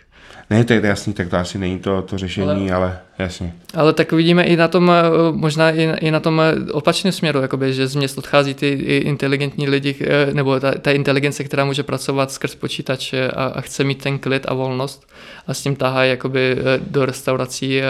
Ne, 0.49 0.63
to 0.63 0.73
je 0.73 0.81
jasný, 0.83 1.13
tak 1.13 1.29
to 1.29 1.37
asi 1.37 1.57
není 1.57 1.79
to, 1.79 2.01
to 2.01 2.17
řešení, 2.17 2.71
ale, 2.71 2.73
ale 2.73 2.99
jasně. 3.19 3.53
Ale 3.73 3.93
tak 3.93 4.11
vidíme 4.11 4.43
i 4.43 4.55
na 4.55 4.67
tom, 4.67 4.91
eh, 4.91 5.03
možná 5.31 5.71
i, 5.71 5.81
i 5.81 6.11
na 6.11 6.19
tom 6.19 6.41
opačném 6.71 7.11
směru, 7.11 7.41
jakoby, 7.41 7.73
že 7.73 7.87
z 7.87 7.95
měst 7.95 8.17
odchází 8.17 8.53
ty 8.53 8.69
inteligentní 9.05 9.69
lidi, 9.69 9.95
nebo 10.33 10.59
ta, 10.59 10.71
ta 10.71 10.91
inteligence, 10.91 11.43
která 11.43 11.65
může 11.65 11.83
pracovat 11.83 12.31
skrz 12.31 12.55
počítač 12.55 13.13
a, 13.13 13.45
a 13.45 13.61
chce 13.61 13.83
mít 13.83 14.03
ten 14.03 14.19
klid 14.19 14.45
a 14.47 14.53
volnost 14.53 15.07
a 15.47 15.53
s 15.53 15.61
tím 15.61 15.75
tahají 15.75 16.09
jakoby 16.09 16.57
do 16.87 17.05
restaurací 17.05 17.81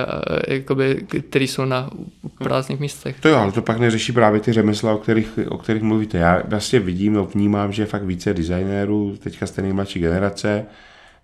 jakoby, 0.48 1.06
který 1.30 1.48
jsou 1.48 1.66
na 1.66 1.90
prázdných 2.38 2.80
místech. 2.80 3.20
To 3.20 3.30
jo, 3.30 3.38
ale 3.38 3.52
to 3.52 3.62
pak 3.62 3.80
neřeší 3.80 4.12
právě 4.12 4.40
ty 4.40 4.54
řemesla, 4.54 4.94
o 4.94 4.98
kterých, 4.98 5.40
o 5.50 5.58
kterých 5.58 5.84
mluvíte. 5.84 6.18
Já 6.18 6.42
vlastně 6.48 6.80
vidím, 6.80 7.14
no, 7.14 7.26
vnímám, 7.26 7.72
že 7.72 7.82
je 7.82 7.86
fakt 7.86 8.04
více 8.04 8.34
designérů, 8.34 9.18
teďka 9.20 9.48
jste 9.48 9.62
nejmladší 9.62 10.00
generace, 10.00 10.66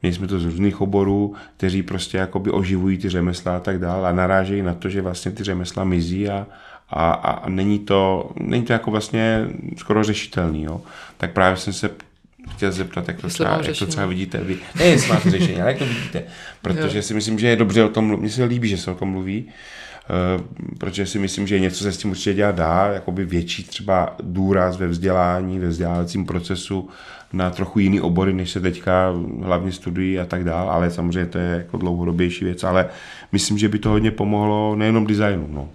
Měli 0.04 0.16
jsme 0.16 0.28
to 0.28 0.39
z 0.39 0.45
různých 0.45 0.82
oborů, 0.82 1.36
kteří 1.58 1.84
prostě 1.84 2.18
jakoby 2.18 2.51
oživují 2.51 2.97
ty 2.97 3.10
řemesla 3.10 3.56
a 3.56 3.60
tak 3.60 3.80
dále 3.80 4.10
a 4.10 4.12
narážejí 4.12 4.62
na 4.62 4.74
to, 4.74 4.89
že 4.89 5.01
vlastně 5.01 5.32
ty 5.32 5.43
řemesla 5.43 5.84
mizí 5.84 6.30
a, 6.30 6.47
a, 6.89 7.12
a 7.12 7.49
není, 7.49 7.80
to, 7.80 8.32
není 8.39 8.64
to 8.64 8.74
jako 8.74 8.91
vlastně 8.91 9.47
skoro 9.78 10.04
řešitelný. 10.04 10.64
Jo? 10.64 10.82
Tak 11.18 11.32
právě 11.32 11.58
jsem 11.58 11.74
se 11.74 11.89
chtěl 12.51 12.72
zeptat, 12.72 13.08
jak 13.08 13.22
to, 13.22 13.28
třeba, 13.28 13.62
jak 13.64 13.78
to 13.78 13.86
třeba 13.86 14.06
vidíte 14.06 14.38
vy. 14.38 14.58
Ne, 14.76 14.86
jestli 14.86 15.10
máte 15.10 15.32
řešení, 15.32 15.62
ale 15.62 15.70
jak 15.72 15.80
to 15.80 15.86
vidíte. 15.86 16.24
Protože 16.62 16.97
jo. 16.97 17.01
si 17.01 17.14
myslím, 17.14 17.39
že 17.39 17.47
je 17.47 17.56
dobře 17.56 17.84
o 17.84 17.89
tom 17.89 18.06
mluvit. 18.06 18.22
Mně 18.22 18.30
se 18.30 18.43
líbí, 18.43 18.70
že 18.70 18.78
se 18.78 18.91
o 18.91 18.95
tom 18.95 19.10
mluví. 19.10 19.45
Protože 20.80 21.06
si 21.06 21.20
myslím, 21.20 21.47
že 21.47 21.60
něco 21.60 21.84
se 21.84 21.91
s 21.91 21.97
tím 21.97 22.12
určitě 22.12 22.34
dělat 22.34 22.56
dá, 22.56 22.88
jakoby 22.88 23.26
větší 23.26 23.64
třeba 23.64 24.16
důraz 24.24 24.78
ve 24.78 24.88
vzdělání, 24.88 25.60
ve 25.60 25.68
vzdělávacím 25.68 26.26
procesu 26.26 26.89
na 27.34 27.49
trochu 27.49 27.80
jiný 27.80 28.01
obory, 28.01 28.34
než 28.34 28.51
se 28.51 28.60
teďka 28.60 29.14
hlavně 29.41 29.72
studují 29.72 30.20
a 30.20 30.26
tak 30.26 30.43
dále, 30.43 30.72
ale 30.72 30.91
samozřejmě 30.91 31.26
to 31.26 31.38
je 31.38 31.49
jako 31.58 31.78
dlouhodobější 31.78 32.45
věc, 32.45 32.64
ale 32.64 32.89
myslím, 33.32 33.58
že 33.58 33.70
by 33.70 33.80
to 33.80 33.89
hodně 33.89 34.12
pomohlo 34.12 34.76
nejenom 34.76 35.08
designu, 35.08 35.47
no. 35.51 35.70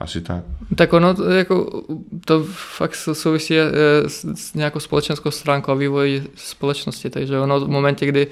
Asi 0.00 0.20
tak. 0.20 0.44
Tak 0.76 0.92
ono 0.92 1.14
jako, 1.36 1.82
to 2.24 2.44
fakt 2.52 2.94
souvisí 2.94 3.58
eh, 3.58 3.70
s, 4.06 4.34
s 4.34 4.54
nějakou 4.54 4.80
společenskou 4.80 5.30
stránkou 5.30 5.72
a 5.72 5.74
vývoj 5.74 6.22
společnosti, 6.34 7.10
takže 7.10 7.38
ono 7.38 7.60
v 7.60 7.68
momentě, 7.68 8.06
kdy 8.06 8.26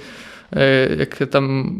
eh, 0.56 0.88
jak 0.98 1.22
tam 1.26 1.76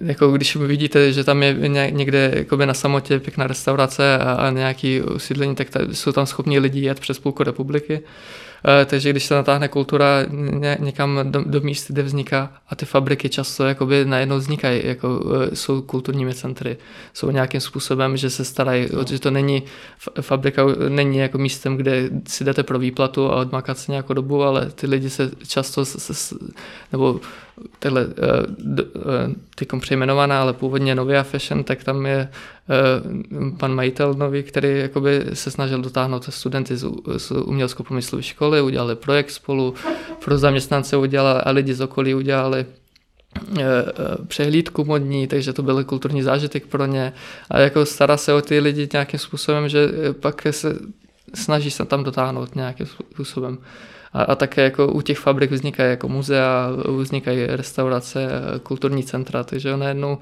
jako 0.00 0.30
když 0.32 0.56
vidíte, 0.56 1.12
že 1.12 1.24
tam 1.24 1.42
je 1.42 1.54
někde 1.90 2.32
jakoby 2.36 2.66
na 2.66 2.74
samotě 2.74 3.20
pěkná 3.20 3.46
restaurace 3.46 4.18
a, 4.18 4.32
a 4.32 4.50
nějaký 4.50 5.02
usídlení, 5.02 5.54
tak 5.54 5.70
ta, 5.70 5.80
jsou 5.92 6.12
tam 6.12 6.26
schopní 6.26 6.58
lidi 6.58 6.80
jet 6.80 7.00
přes 7.00 7.18
půlku 7.18 7.42
republiky. 7.42 8.02
Eh, 8.66 8.84
takže 8.84 9.10
když 9.10 9.24
se 9.24 9.34
natáhne 9.34 9.68
kultura 9.68 10.06
ně, 10.30 10.76
někam 10.80 11.20
do, 11.22 11.44
do 11.46 11.60
míst, 11.60 11.90
kde 11.90 12.02
vzniká 12.02 12.52
a 12.68 12.76
ty 12.76 12.86
fabriky 12.86 13.28
často 13.28 13.64
jakoby 13.64 14.04
najednou 14.04 14.36
vznikají, 14.36 14.86
jako 14.86 15.20
eh, 15.52 15.56
jsou 15.56 15.82
kulturními 15.82 16.34
centry, 16.34 16.76
jsou 17.12 17.30
nějakým 17.30 17.60
způsobem, 17.60 18.16
že 18.16 18.30
se 18.30 18.44
starají, 18.44 18.88
že 19.08 19.18
to 19.18 19.30
není, 19.30 19.62
fabrika 20.20 20.62
není 20.88 21.18
jako 21.18 21.38
místem, 21.38 21.76
kde 21.76 22.10
si 22.28 22.44
jdete 22.44 22.62
pro 22.62 22.78
výplatu 22.78 23.32
a 23.32 23.36
odmakat 23.36 23.78
se 23.78 23.92
nějakou 23.92 24.14
dobu, 24.14 24.42
ale 24.42 24.70
ty 24.70 24.86
lidi 24.86 25.10
se 25.10 25.30
často, 25.46 25.84
nebo 26.92 27.20
takhle 27.78 28.06
teď 29.54 29.68
přejmenovaná, 29.80 30.40
ale 30.40 30.52
původně 30.52 30.94
Novia 30.94 31.22
Fashion, 31.22 31.64
tak 31.64 31.84
tam 31.84 32.06
je 32.06 32.28
Eh, 32.70 33.56
pan 33.58 33.74
majitel 33.74 34.14
nový, 34.14 34.42
který 34.42 34.78
jakoby 34.78 35.24
se 35.32 35.50
snažil 35.50 35.82
dotáhnout 35.82 36.24
studenty 36.24 36.76
z, 36.76 36.86
z 37.16 37.30
umělecko-průmyslové 37.30 38.22
školy, 38.22 38.60
udělali 38.60 38.96
projekt 38.96 39.30
spolu, 39.30 39.74
pro 40.24 40.38
zaměstnance 40.38 40.96
udělali 40.96 41.40
a 41.40 41.50
lidi 41.50 41.74
z 41.74 41.80
okolí 41.80 42.14
udělali 42.14 42.66
eh, 43.58 43.62
eh, 43.62 44.26
přehlídku 44.26 44.84
modní, 44.84 45.26
takže 45.26 45.52
to 45.52 45.62
byl 45.62 45.84
kulturní 45.84 46.22
zážitek 46.22 46.66
pro 46.66 46.86
ně 46.86 47.12
a 47.50 47.58
jako 47.58 47.86
stará 47.86 48.16
se 48.16 48.32
o 48.32 48.42
ty 48.42 48.60
lidi 48.60 48.88
nějakým 48.92 49.20
způsobem, 49.20 49.68
že 49.68 49.88
pak 50.20 50.46
se 50.50 50.78
snaží 51.34 51.70
se 51.70 51.84
tam 51.84 52.04
dotáhnout 52.04 52.56
nějakým 52.56 52.86
způsobem. 52.86 53.58
A, 54.18 54.22
a 54.22 54.34
také 54.34 54.62
jako 54.62 54.86
u 54.86 55.00
těch 55.00 55.18
fabrik 55.18 55.50
vznikají 55.52 55.90
jako 55.90 56.08
muzea, 56.08 56.70
vznikají 56.98 57.46
restaurace, 57.46 58.28
kulturní 58.62 59.04
centra, 59.04 59.44
takže 59.44 59.76
najednou 59.76 60.18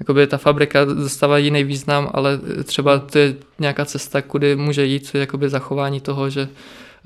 jakoby 0.00 0.26
ta 0.26 0.38
fabrika 0.38 0.84
dostává 0.84 1.38
jiný 1.38 1.64
význam, 1.64 2.10
ale 2.12 2.38
třeba 2.64 2.98
to 2.98 3.18
je 3.18 3.34
nějaká 3.58 3.84
cesta, 3.84 4.22
kudy 4.22 4.56
může 4.56 4.84
jít 4.84 5.10
jakoby 5.14 5.48
zachování 5.48 6.00
toho, 6.00 6.30
že 6.30 6.48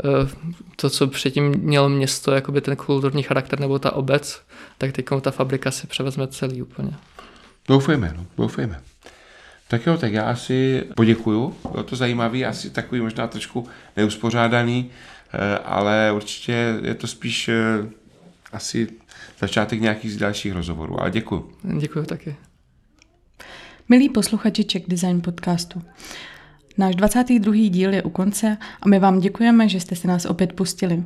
eh, 0.05 0.28
to, 0.76 0.90
co 0.90 1.07
předtím 1.07 1.45
mělo 1.45 1.88
město, 1.88 2.32
jakoby 2.32 2.61
ten 2.61 2.76
kulturní 2.76 3.22
charakter 3.22 3.61
nebo 3.61 3.78
ta 3.78 3.93
obec, 3.93 4.43
tak 4.78 4.93
teď 4.93 5.07
ta 5.20 5.30
fabrika 5.30 5.70
si 5.70 5.86
převezme 5.86 6.26
celý 6.26 6.62
úplně. 6.62 6.90
Doufejme, 7.68 8.14
no, 8.16 8.26
doufejme. 8.36 8.80
Tak 9.68 9.86
jo, 9.86 9.97
tak 9.97 10.12
já 10.12 10.24
asi 10.24 10.84
poděkuju, 10.97 11.57
bylo 11.72 11.82
to 11.82 11.97
zajímavý, 11.97 12.45
asi 12.45 12.70
takový 12.70 13.01
možná 13.01 13.26
trošku 13.26 13.68
neuspořádaný, 13.97 14.90
ale 15.64 16.12
určitě 16.12 16.78
je 16.83 16.95
to 16.95 17.07
spíš 17.07 17.49
eh, 17.49 17.55
asi 18.53 18.89
začátek 19.39 19.80
nějakých 19.80 20.16
dalších 20.16 20.53
rozhovorů, 20.53 21.01
ale 21.01 21.11
děkuju. 21.11 21.53
Děkuju 21.78 22.05
taky. 22.05 22.37
Milí 23.89 24.09
posluchači 24.09 24.64
Czech 24.64 24.83
Design 24.89 25.20
podcastu, 25.20 25.83
Náš 26.79 26.97
22. 26.97 27.55
díl 27.55 27.95
je 27.95 28.03
u 28.03 28.11
konce 28.11 28.57
a 28.83 28.89
my 28.89 28.99
vám 28.99 29.20
děkujeme, 29.20 29.68
že 29.68 29.81
jste 29.81 29.97
se 29.97 30.09
nás 30.09 30.25
opět 30.25 30.53
pustili. 30.53 31.05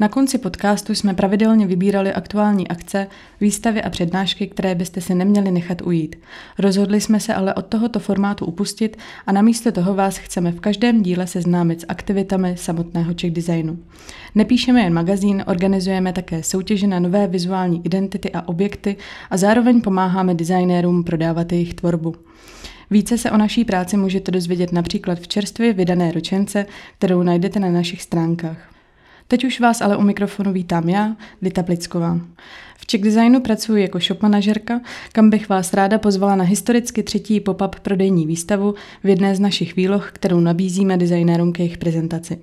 Na 0.00 0.08
konci 0.08 0.38
podcastu 0.38 0.94
jsme 0.94 1.14
pravidelně 1.14 1.66
vybírali 1.66 2.12
aktuální 2.12 2.68
akce, 2.68 3.06
výstavy 3.40 3.82
a 3.82 3.90
přednášky, 3.90 4.46
které 4.46 4.74
byste 4.74 5.00
si 5.00 5.14
neměli 5.14 5.50
nechat 5.50 5.82
ujít. 5.82 6.16
Rozhodli 6.58 7.00
jsme 7.00 7.20
se 7.20 7.34
ale 7.34 7.54
od 7.54 7.66
tohoto 7.66 7.98
formátu 7.98 8.46
upustit 8.46 8.96
a 9.26 9.32
namísto 9.32 9.72
toho 9.72 9.94
vás 9.94 10.18
chceme 10.18 10.52
v 10.52 10.60
každém 10.60 11.02
díle 11.02 11.26
seznámit 11.26 11.80
s 11.80 11.86
aktivitami 11.88 12.56
samotného 12.56 13.14
Czech 13.14 13.30
designu. 13.30 13.78
Nepíšeme 14.34 14.80
jen 14.80 14.94
magazín, 14.94 15.44
organizujeme 15.46 16.12
také 16.12 16.42
soutěže 16.42 16.86
na 16.86 16.98
nové 16.98 17.26
vizuální 17.26 17.80
identity 17.84 18.32
a 18.32 18.48
objekty 18.48 18.96
a 19.30 19.36
zároveň 19.36 19.80
pomáháme 19.80 20.34
designérům 20.34 21.04
prodávat 21.04 21.52
jejich 21.52 21.74
tvorbu. 21.74 22.14
Více 22.90 23.18
se 23.18 23.30
o 23.30 23.36
naší 23.36 23.64
práci 23.64 23.96
můžete 23.96 24.30
dozvědět 24.30 24.72
například 24.72 25.18
v 25.18 25.28
čerstvě 25.28 25.72
vydané 25.72 26.12
ročence, 26.12 26.66
kterou 26.98 27.22
najdete 27.22 27.60
na 27.60 27.70
našich 27.70 28.02
stránkách. 28.02 28.70
Teď 29.28 29.44
už 29.44 29.60
vás 29.60 29.80
ale 29.80 29.96
u 29.96 30.02
mikrofonu 30.02 30.52
vítám 30.52 30.88
já, 30.88 31.16
Dita 31.42 31.62
Plicková. 31.62 32.20
V 32.78 32.86
Czech 32.86 33.02
Designu 33.02 33.40
pracuji 33.40 33.82
jako 33.82 33.98
shop 33.98 34.22
manažerka, 34.22 34.80
kam 35.12 35.30
bych 35.30 35.48
vás 35.48 35.72
ráda 35.72 35.98
pozvala 35.98 36.36
na 36.36 36.44
historicky 36.44 37.02
třetí 37.02 37.40
pop-up 37.40 37.80
prodejní 37.80 38.26
výstavu 38.26 38.74
v 39.04 39.08
jedné 39.08 39.34
z 39.34 39.40
našich 39.40 39.76
výloh, 39.76 40.10
kterou 40.12 40.40
nabízíme 40.40 40.96
designérům 40.96 41.52
k 41.52 41.58
jejich 41.58 41.78
prezentaci. 41.78 42.38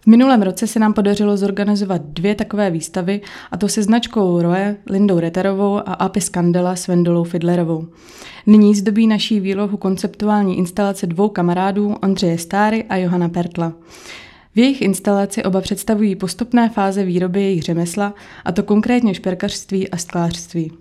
V 0.00 0.06
minulém 0.06 0.42
roce 0.42 0.66
se 0.66 0.78
nám 0.78 0.92
podařilo 0.92 1.36
zorganizovat 1.36 2.02
dvě 2.04 2.34
takové 2.34 2.70
výstavy, 2.70 3.20
a 3.50 3.56
to 3.56 3.68
se 3.68 3.82
značkou 3.82 4.42
Roe, 4.42 4.76
Lindou 4.90 5.18
Reterovou 5.18 5.76
a 5.76 5.92
Apis 5.92 6.30
Candela 6.30 6.76
s 6.76 6.88
Vendolou 6.88 7.24
Fidlerovou. 7.24 7.86
Nyní 8.46 8.74
zdobí 8.74 9.06
naší 9.06 9.40
výlohu 9.40 9.76
konceptuální 9.76 10.58
instalace 10.58 11.06
dvou 11.06 11.28
kamarádů 11.28 11.94
Ondřeje 12.02 12.38
Stáry 12.38 12.84
a 12.84 12.96
Johana 12.96 13.28
Pertla. 13.28 13.72
V 14.54 14.58
jejich 14.58 14.82
instalaci 14.82 15.44
oba 15.44 15.60
představují 15.60 16.16
postupné 16.16 16.68
fáze 16.68 17.04
výroby 17.04 17.42
jejich 17.42 17.62
řemesla, 17.62 18.14
a 18.44 18.52
to 18.52 18.62
konkrétně 18.62 19.14
šperkařství 19.14 19.90
a 19.90 19.96
sklářství. 19.96 20.72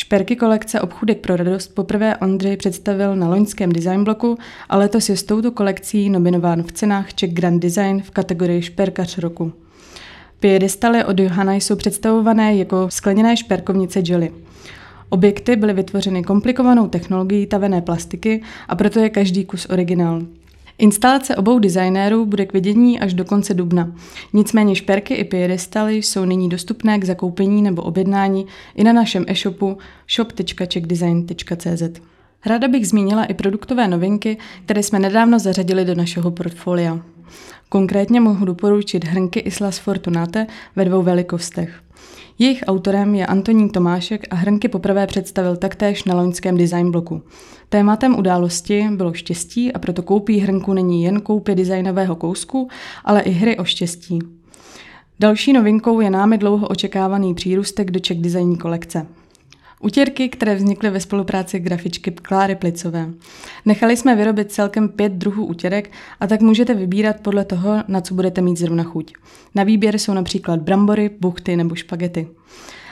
Šperky 0.00 0.36
kolekce 0.36 0.80
Obchůdek 0.80 1.18
pro 1.18 1.36
radost 1.36 1.74
poprvé 1.74 2.16
Ondřej 2.16 2.56
představil 2.56 3.16
na 3.16 3.28
loňském 3.28 3.72
design 3.72 4.04
bloku 4.04 4.38
a 4.68 4.76
letos 4.76 5.08
je 5.08 5.16
s 5.16 5.22
touto 5.22 5.50
kolekcí 5.50 6.10
nominován 6.10 6.62
v 6.62 6.72
cenách 6.72 7.14
Czech 7.14 7.32
Grand 7.32 7.62
Design 7.62 8.02
v 8.02 8.10
kategorii 8.10 8.62
Šperkař 8.62 9.18
roku. 9.18 9.52
Piedestaly 10.40 11.04
od 11.04 11.20
Johana 11.20 11.54
jsou 11.54 11.76
představované 11.76 12.56
jako 12.56 12.90
skleněné 12.90 13.36
šperkovnice 13.36 14.02
Jolly. 14.04 14.32
Objekty 15.08 15.56
byly 15.56 15.72
vytvořeny 15.72 16.22
komplikovanou 16.22 16.88
technologií 16.88 17.46
tavené 17.46 17.82
plastiky 17.82 18.42
a 18.68 18.76
proto 18.76 18.98
je 19.00 19.10
každý 19.10 19.44
kus 19.44 19.66
originál. 19.66 20.22
Instalace 20.78 21.36
obou 21.36 21.58
designérů 21.58 22.26
bude 22.26 22.46
k 22.46 22.52
vidění 22.52 23.00
až 23.00 23.14
do 23.14 23.24
konce 23.24 23.54
dubna. 23.54 23.92
Nicméně 24.32 24.74
šperky 24.74 25.14
i 25.14 25.24
piedestaly 25.24 25.96
jsou 25.96 26.24
nyní 26.24 26.48
dostupné 26.48 26.98
k 26.98 27.04
zakoupení 27.04 27.62
nebo 27.62 27.82
objednání 27.82 28.46
i 28.74 28.84
na 28.84 28.92
našem 28.92 29.24
e-shopu 29.28 29.78
shop.checkdesign.cz. 30.14 32.00
Ráda 32.46 32.68
bych 32.68 32.88
zmínila 32.88 33.24
i 33.24 33.34
produktové 33.34 33.88
novinky, 33.88 34.36
které 34.64 34.82
jsme 34.82 34.98
nedávno 34.98 35.38
zařadili 35.38 35.84
do 35.84 35.94
našeho 35.94 36.30
portfolia. 36.30 37.00
Konkrétně 37.68 38.20
mohu 38.20 38.44
doporučit 38.44 39.04
hrnky 39.04 39.40
Islas 39.40 39.78
Fortunate 39.78 40.46
ve 40.76 40.84
dvou 40.84 41.02
velikostech. 41.02 41.80
Jejich 42.38 42.64
autorem 42.66 43.14
je 43.14 43.26
Antonín 43.26 43.68
Tomášek 43.68 44.26
a 44.30 44.34
hrnky 44.34 44.68
poprvé 44.68 45.06
představil 45.06 45.56
taktéž 45.56 46.04
na 46.04 46.14
loňském 46.14 46.56
design 46.56 46.90
bloku. 46.90 47.22
Tématem 47.68 48.18
události 48.18 48.88
bylo 48.90 49.12
štěstí 49.12 49.72
a 49.72 49.78
proto 49.78 50.02
koupí 50.02 50.38
hrnku 50.38 50.72
není 50.72 51.02
jen 51.02 51.20
koupě 51.20 51.54
designového 51.54 52.16
kousku, 52.16 52.68
ale 53.04 53.20
i 53.20 53.30
hry 53.30 53.56
o 53.56 53.64
štěstí. 53.64 54.18
Další 55.20 55.52
novinkou 55.52 56.00
je 56.00 56.10
námi 56.10 56.38
dlouho 56.38 56.68
očekávaný 56.68 57.34
přírůstek 57.34 57.90
do 57.90 58.00
Czech 58.00 58.20
Design 58.20 58.56
kolekce. 58.56 59.06
Utěrky, 59.80 60.28
které 60.28 60.54
vznikly 60.54 60.90
ve 60.90 61.00
spolupráci 61.00 61.58
grafičky 61.58 62.10
Kláry 62.10 62.54
Plicové. 62.54 63.08
Nechali 63.64 63.96
jsme 63.96 64.16
vyrobit 64.16 64.52
celkem 64.52 64.88
pět 64.88 65.12
druhů 65.12 65.46
utěrek 65.46 65.90
a 66.20 66.26
tak 66.26 66.40
můžete 66.40 66.74
vybírat 66.74 67.20
podle 67.20 67.44
toho, 67.44 67.84
na 67.88 68.00
co 68.00 68.14
budete 68.14 68.40
mít 68.40 68.58
zrovna 68.58 68.84
chuť. 68.84 69.12
Na 69.54 69.62
výběr 69.62 69.98
jsou 69.98 70.14
například 70.14 70.60
brambory, 70.60 71.10
buchty 71.20 71.56
nebo 71.56 71.74
špagety. 71.74 72.28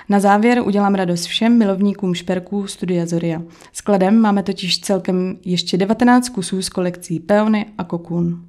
Na 0.09 0.21
závěr 0.21 0.63
udělám 0.65 0.95
radost 0.95 1.25
všem 1.25 1.59
milovníkům 1.59 2.15
šperků 2.15 2.67
Studia 2.67 3.07
Zoria. 3.07 3.43
Skladem 3.73 4.21
máme 4.21 4.43
totiž 4.43 4.81
celkem 4.81 5.37
ještě 5.45 5.77
19 5.77 6.29
kusů 6.29 6.63
z 6.63 6.69
kolekcí 6.69 7.21
Peony 7.21 7.67
a 7.79 7.85
Kokun. 7.85 8.45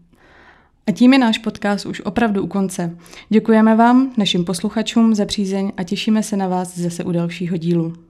A 0.88 0.91
tím 0.91 1.14
je 1.14 1.20
náš 1.20 1.38
podcast 1.38 1.86
už 1.86 2.01
opravdu 2.01 2.43
u 2.43 2.47
konce. 2.47 2.97
Děkujeme 3.30 3.76
vám, 3.76 4.12
našim 4.18 4.45
posluchačům, 4.45 5.16
za 5.16 5.26
přízeň 5.26 5.72
a 5.78 5.84
těšíme 5.84 6.24
se 6.24 6.38
na 6.38 6.47
vás 6.47 6.78
zase 6.78 7.03
u 7.03 7.12
dalšího 7.12 7.58
dílu. 7.58 8.07